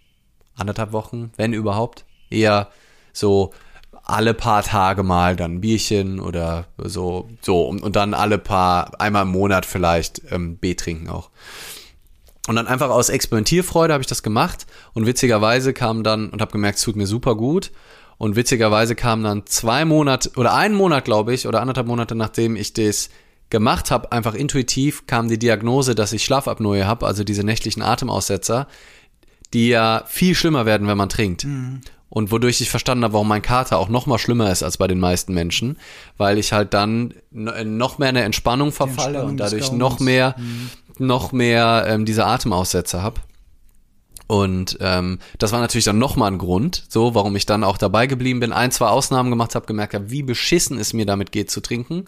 [0.56, 2.06] anderthalb Wochen, wenn überhaupt.
[2.30, 2.70] Eher
[3.14, 3.54] so
[4.04, 9.00] alle paar Tage mal dann ein Bierchen oder so, so und, und dann alle paar,
[9.00, 11.30] einmal im Monat vielleicht ähm, B trinken auch.
[12.48, 16.52] Und dann einfach aus Experimentierfreude habe ich das gemacht und witzigerweise kam dann und habe
[16.52, 17.72] gemerkt, es tut mir super gut.
[18.18, 22.56] Und witzigerweise kam dann zwei Monate oder einen Monat, glaube ich, oder anderthalb Monate nachdem
[22.56, 23.10] ich das
[23.50, 28.68] gemacht habe, einfach intuitiv kam die Diagnose, dass ich Schlafapnoe habe, also diese nächtlichen Atemaussetzer,
[29.54, 31.46] die ja viel schlimmer werden, wenn man trinkt.
[31.46, 31.82] Mhm.
[32.14, 34.88] Und wodurch ich verstanden habe, warum mein Kater auch noch mal schlimmer ist als bei
[34.88, 35.80] den meisten Menschen,
[36.16, 40.70] weil ich halt dann noch mehr eine Entspannung verfalle Entspannung und dadurch noch mehr, mhm.
[41.00, 43.20] noch mehr ähm, diese Atemaussätze habe.
[44.28, 48.06] Und ähm, das war natürlich dann nochmal ein Grund, so warum ich dann auch dabei
[48.06, 51.50] geblieben bin, ein, zwei Ausnahmen gemacht habe, gemerkt habe, wie beschissen es mir damit geht
[51.50, 52.06] zu trinken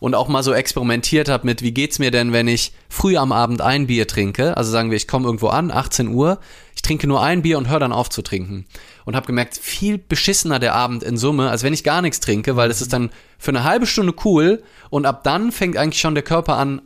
[0.00, 3.32] und auch mal so experimentiert habe mit, wie geht's mir denn, wenn ich früh am
[3.32, 6.40] Abend ein Bier trinke, also sagen wir, ich komme irgendwo an, 18 Uhr,
[6.86, 8.66] trinke nur ein Bier und höre dann auf zu trinken
[9.04, 12.56] und habe gemerkt, viel beschissener der Abend in Summe, als wenn ich gar nichts trinke,
[12.56, 16.14] weil es ist dann für eine halbe Stunde cool und ab dann fängt eigentlich schon
[16.14, 16.82] der Körper an,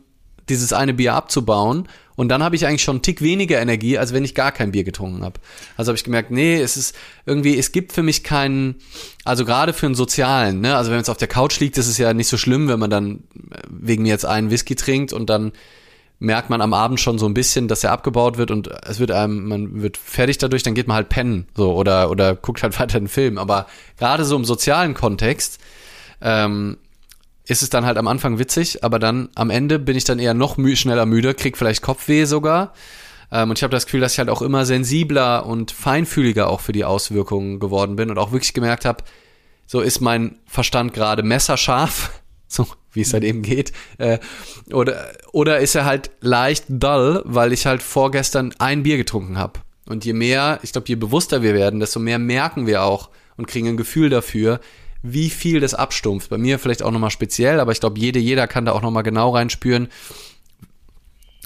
[0.49, 4.11] dieses eine Bier abzubauen und dann habe ich eigentlich schon einen Tick weniger Energie, als
[4.11, 5.39] wenn ich gar kein Bier getrunken habe.
[5.77, 6.95] Also habe ich gemerkt, nee, es ist
[7.25, 8.75] irgendwie, es gibt für mich keinen,
[9.23, 11.87] also gerade für einen sozialen, ne, also wenn man jetzt auf der Couch liegt, ist
[11.87, 13.23] es ja nicht so schlimm, wenn man dann
[13.69, 15.51] wegen mir jetzt einen Whisky trinkt und dann
[16.21, 19.11] merkt man am Abend schon so ein bisschen, dass er abgebaut wird und es wird
[19.11, 22.79] einem, man wird fertig dadurch, dann geht man halt pennen, so, oder, oder guckt halt
[22.79, 23.37] weiter einen Film.
[23.37, 23.65] Aber
[23.97, 25.59] gerade so im sozialen Kontext,
[26.21, 26.77] ähm,
[27.47, 30.35] ist es dann halt am Anfang witzig, aber dann am Ende bin ich dann eher
[30.35, 32.73] noch mü schneller müde, krieg vielleicht Kopfweh sogar.
[33.31, 36.61] Ähm, und ich habe das Gefühl, dass ich halt auch immer sensibler und feinfühliger auch
[36.61, 39.03] für die Auswirkungen geworden bin und auch wirklich gemerkt habe,
[39.65, 44.19] so ist mein Verstand gerade messerscharf, so wie es halt eben geht, äh,
[44.71, 49.59] oder, oder ist er halt leicht dull, weil ich halt vorgestern ein Bier getrunken habe.
[49.87, 53.47] Und je mehr, ich glaube, je bewusster wir werden, desto mehr merken wir auch und
[53.47, 54.59] kriegen ein Gefühl dafür,
[55.03, 56.29] wie viel das abstumpft.
[56.29, 59.03] Bei mir vielleicht auch nochmal speziell, aber ich glaube, jede, jeder kann da auch nochmal
[59.03, 59.89] genau reinspüren.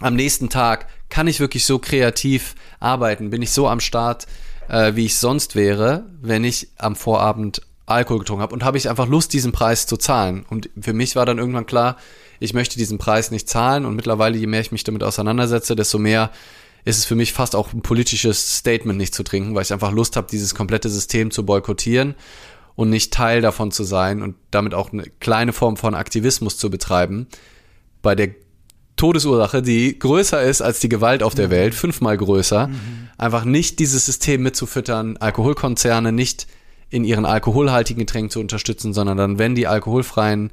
[0.02, 4.28] Am nächsten Tag kann ich wirklich so kreativ arbeiten, bin ich so am Start,
[4.68, 8.54] äh, wie ich sonst wäre, wenn ich am Vorabend Alkohol getrunken habe.
[8.54, 10.46] Und habe ich einfach Lust, diesen Preis zu zahlen.
[10.50, 11.98] Und für mich war dann irgendwann klar,
[12.40, 13.86] ich möchte diesen Preis nicht zahlen.
[13.86, 16.32] Und mittlerweile, je mehr ich mich damit auseinandersetze, desto mehr
[16.84, 19.92] ist es für mich fast auch ein politisches Statement nicht zu trinken, weil ich einfach
[19.92, 22.14] Lust habe, dieses komplette System zu boykottieren
[22.76, 26.70] und nicht Teil davon zu sein und damit auch eine kleine Form von Aktivismus zu
[26.70, 27.28] betreiben,
[28.04, 28.30] bei der
[28.98, 31.52] Todesursache, die größer ist als die Gewalt auf der mhm.
[31.52, 33.10] Welt, fünfmal größer, mhm.
[33.18, 36.48] einfach nicht dieses System mitzufüttern, Alkoholkonzerne nicht
[36.90, 40.52] in ihren alkoholhaltigen Getränken zu unterstützen, sondern dann, wenn die alkoholfreien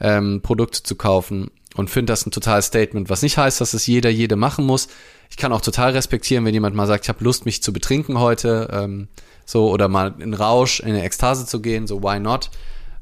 [0.00, 3.86] ähm, Produkte zu kaufen und finde das ein totales Statement, was nicht heißt, dass es
[3.86, 4.88] jeder, jede machen muss.
[5.30, 8.18] Ich kann auch total respektieren, wenn jemand mal sagt, ich habe Lust, mich zu betrinken
[8.18, 8.68] heute.
[8.70, 9.08] Ähm,
[9.44, 12.50] so, oder mal in Rausch, in eine Ekstase zu gehen, so why not?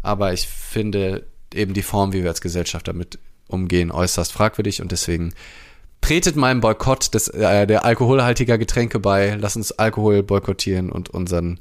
[0.02, 3.18] Aber ich finde eben die Form, wie wir als Gesellschaft damit
[3.48, 5.34] umgehen, äußerst fragwürdig und deswegen
[6.00, 9.36] tretet meinem Boykott des, äh, der alkoholhaltiger Getränke bei.
[9.38, 11.60] Lass uns Alkohol boykottieren und unseren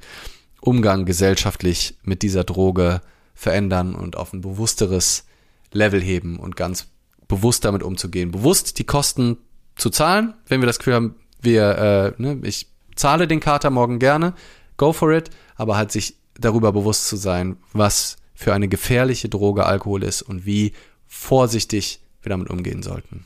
[0.62, 3.02] Umgang gesellschaftlich mit dieser Droge
[3.34, 5.26] verändern und auf ein bewussteres
[5.72, 6.88] Level heben und ganz
[7.28, 8.32] bewusst damit umzugehen.
[8.32, 9.38] Bewusst die Kosten
[9.76, 14.00] zu zahlen, wenn wir das Gefühl haben, wir, äh, ne, ich zahle den Kater morgen
[14.00, 14.34] gerne,
[14.78, 19.66] go for it, aber halt sich darüber bewusst zu sein, was für eine gefährliche Droge
[19.66, 20.74] Alkohol ist und wie
[21.08, 23.26] vorsichtig wir damit umgehen sollten.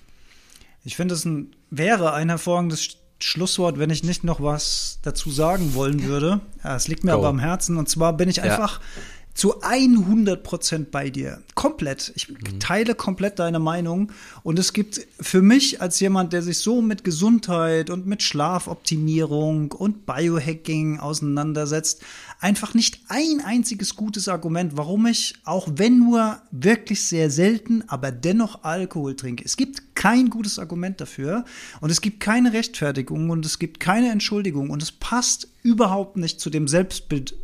[0.84, 5.74] Ich finde, es ein, wäre ein hervorragendes Schlusswort, wenn ich nicht noch was dazu sagen
[5.74, 6.42] wollen würde.
[6.64, 7.20] Ja, es liegt mir Go.
[7.20, 7.78] aber am Herzen.
[7.78, 8.86] Und zwar bin ich einfach ja
[9.34, 11.42] zu 100 Prozent bei dir.
[11.56, 12.12] Komplett.
[12.16, 12.60] Ich mhm.
[12.60, 14.12] teile komplett deine Meinung.
[14.44, 19.72] Und es gibt für mich als jemand, der sich so mit Gesundheit und mit Schlafoptimierung
[19.72, 22.04] und Biohacking auseinandersetzt,
[22.40, 28.12] einfach nicht ein einziges gutes Argument, warum ich, auch wenn nur wirklich sehr selten, aber
[28.12, 29.44] dennoch Alkohol trinke.
[29.44, 31.46] Es gibt kein gutes Argument dafür.
[31.82, 34.70] Und es gibt keine Rechtfertigung und es gibt keine Entschuldigung.
[34.70, 37.36] Und es passt überhaupt nicht zu dem Selbstbild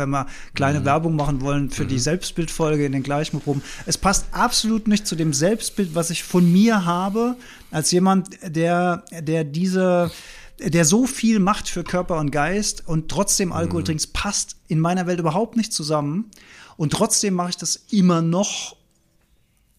[0.00, 0.84] wenn wir kleine mhm.
[0.84, 1.88] Werbung machen wollen für mhm.
[1.88, 3.62] die Selbstbildfolge in den gleichen Proben.
[3.86, 7.36] Es passt absolut nicht zu dem Selbstbild, was ich von mir habe,
[7.70, 10.10] als jemand, der, der diese
[10.62, 13.86] der so viel macht für Körper und Geist und trotzdem Alkohol mhm.
[13.86, 16.30] trinkt, passt in meiner Welt überhaupt nicht zusammen.
[16.76, 18.76] Und trotzdem mache ich das immer noch,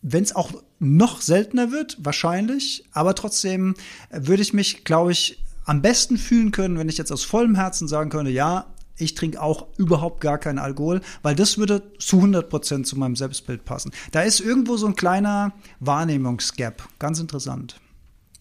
[0.02, 2.84] wenn es auch noch seltener wird, wahrscheinlich.
[2.94, 3.76] Aber trotzdem
[4.10, 7.88] würde ich mich, glaube ich, am besten fühlen können, wenn ich jetzt aus vollem Herzen
[7.88, 8.66] sagen könnte, ja,
[9.02, 13.16] ich trinke auch überhaupt gar keinen Alkohol, weil das würde zu 100 Prozent zu meinem
[13.16, 13.92] Selbstbild passen.
[14.12, 16.84] Da ist irgendwo so ein kleiner Wahrnehmungsgap.
[17.00, 17.80] Ganz interessant.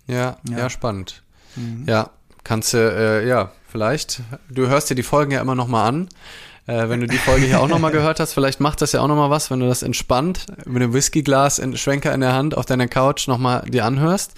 [0.07, 1.23] Ja, ja, ja spannend.
[1.57, 1.85] Mhm.
[1.87, 2.11] Ja,
[2.45, 6.09] kannst du, äh, ja, vielleicht, du hörst dir die Folgen ja immer noch mal an.
[6.71, 9.09] Äh, wenn du die Folge hier auch nochmal gehört hast, vielleicht macht das ja auch
[9.09, 12.65] nochmal was, wenn du das entspannt mit einem Whiskyglas in Schwenker in der Hand auf
[12.65, 14.35] deiner Couch nochmal dir anhörst.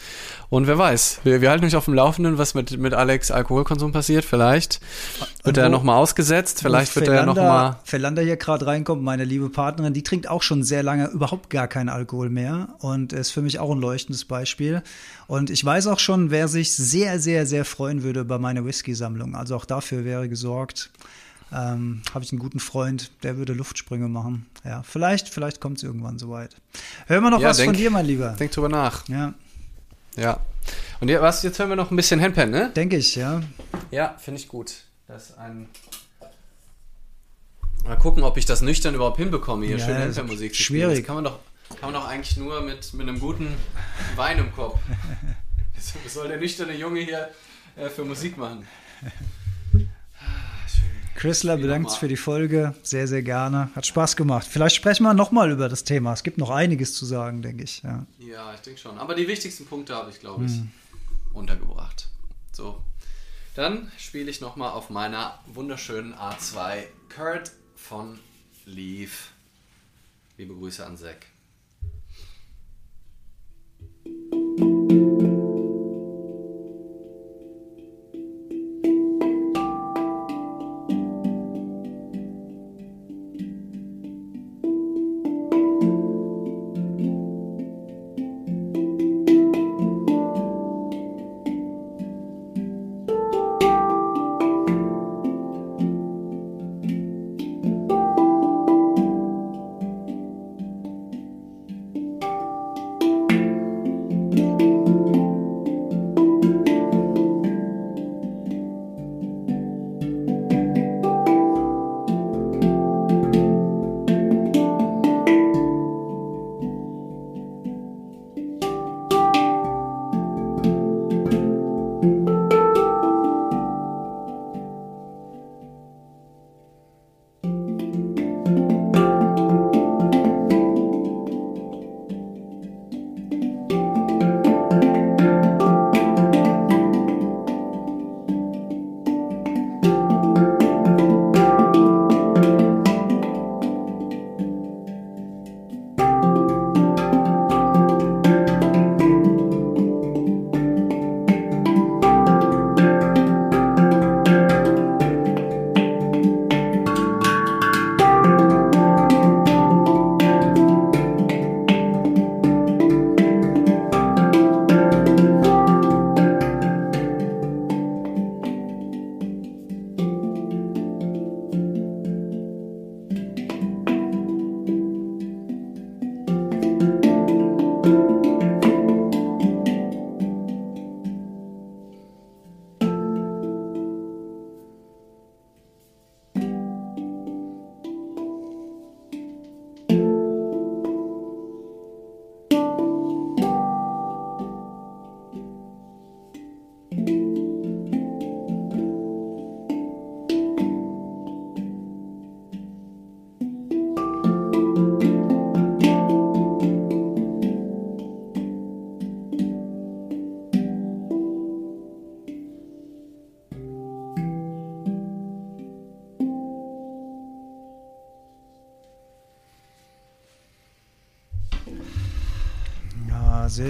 [0.49, 3.93] Und wer weiß, wir, wir halten euch auf dem Laufenden, was mit, mit Alex Alkoholkonsum
[3.93, 4.25] passiert.
[4.25, 4.81] Vielleicht
[5.45, 7.77] wird wo, er nochmal ausgesetzt, vielleicht wird Felander, er nochmal.
[7.85, 11.69] Felander hier gerade reinkommt, meine liebe Partnerin, die trinkt auch schon sehr lange überhaupt gar
[11.69, 14.83] keinen Alkohol mehr und ist für mich auch ein leuchtendes Beispiel.
[15.27, 19.35] Und ich weiß auch schon, wer sich sehr, sehr, sehr freuen würde über meine Whisky-Sammlung.
[19.35, 20.91] Also auch dafür wäre gesorgt.
[21.55, 24.47] Ähm, habe ich einen guten Freund, der würde Luftsprünge machen.
[24.65, 26.57] Ja, vielleicht, vielleicht kommt es irgendwann soweit.
[27.07, 28.31] Hören wir noch Ja, was denk- von dir, mein Lieber.
[28.39, 29.09] Denk drüber nach.
[29.09, 29.35] Ja,
[30.17, 30.41] Ja.
[31.01, 32.71] Und ja, was, jetzt hören wir noch ein bisschen Handpan, ne?
[32.77, 33.43] denke ich, ja.
[33.91, 34.73] Ja, finde ich gut.
[35.09, 35.69] Das ist ein.
[37.85, 40.99] Mal gucken, ob ich das nüchtern überhaupt hinbekomme, hier Ja, schön ist Handpan-Musik zu schwierig.
[40.99, 41.01] spielen.
[41.01, 41.39] Das kann man doch,
[41.81, 43.49] kann man doch eigentlich nur mit, mit einem guten
[44.15, 44.79] Wein im Kopf.
[46.05, 47.29] Was soll der nüchterne Junge hier
[47.75, 48.65] äh, für Musik machen?
[51.23, 52.75] Chrysler bedankt sich für die Folge.
[52.83, 53.71] Sehr, sehr gerne.
[53.77, 54.45] Hat Spaß gemacht.
[54.45, 56.13] Vielleicht sprechen wir nochmal über das Thema.
[56.13, 57.81] Es gibt noch einiges zu sagen, denke ich.
[57.85, 58.05] Ja.
[58.19, 58.99] Ja, ich denke schon.
[58.99, 60.53] Aber die wichtigsten Punkte habe ich, glaube ich,
[61.33, 62.09] untergebracht.
[62.51, 62.83] So.
[63.55, 68.19] Dann spiele ich nochmal auf meiner wunderschönen A2 Kurt von
[68.65, 69.31] Leaf.
[70.39, 71.27] Liebe Grüße an Zack.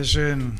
[0.03, 0.59] Sehr schön.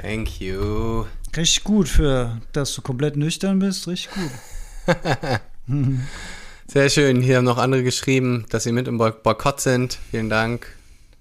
[0.00, 1.04] Thank you.
[1.36, 3.86] Richtig gut für, dass du komplett nüchtern bist.
[3.86, 4.30] Richtig gut.
[6.66, 7.20] Sehr schön.
[7.22, 9.98] Hier haben noch andere geschrieben, dass sie mit im Boy- Boykott sind.
[10.10, 10.66] Vielen Dank,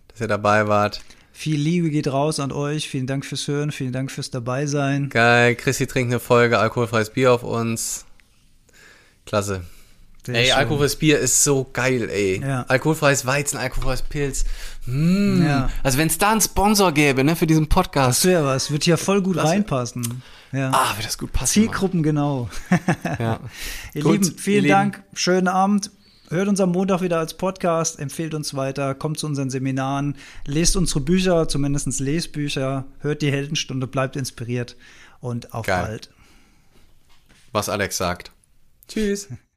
[0.07, 1.01] dass ihr dabei wart.
[1.31, 2.89] Viel Liebe geht raus an euch.
[2.89, 3.71] Vielen Dank fürs Hören.
[3.71, 5.09] Vielen Dank fürs Dabeisein.
[5.09, 5.55] Geil.
[5.55, 8.05] Chrissy trinkt eine Folge alkoholfreies Bier auf uns.
[9.25, 9.63] Klasse.
[10.27, 10.55] Ey, schön.
[10.55, 12.39] alkoholfreies Bier ist so geil, ey.
[12.41, 12.63] Ja.
[12.67, 14.45] Alkoholfreies Weizen, alkoholfreies Pilz.
[14.85, 15.43] Mm.
[15.45, 15.69] Ja.
[15.83, 18.25] Also wenn es da einen Sponsor gäbe, ne, für diesen Das Podcast.
[18.25, 18.71] wäre was.
[18.71, 20.21] Wird hier voll gut Das reinpassen.
[20.53, 20.71] Ja.
[20.73, 21.59] Ah, wird das gut passen.
[21.61, 21.69] Mann.
[21.69, 22.49] Zielgruppen genau.
[23.19, 23.39] Ja.
[23.93, 25.03] Ihr Gut, Lieben, vielen ihr Dank.
[25.13, 25.91] Schönen Abend.
[26.29, 30.15] Hört uns am Montag wieder als Podcast, empfehlt uns weiter, kommt zu unseren Seminaren,
[30.47, 34.75] lest unsere Bücher, zumindest Lesbücher, hört die Heldenstunde, bleibt inspiriert
[35.19, 35.83] und auf Geil.
[35.85, 36.09] bald.
[37.51, 38.31] Was Alex sagt.
[38.87, 39.27] Tschüss.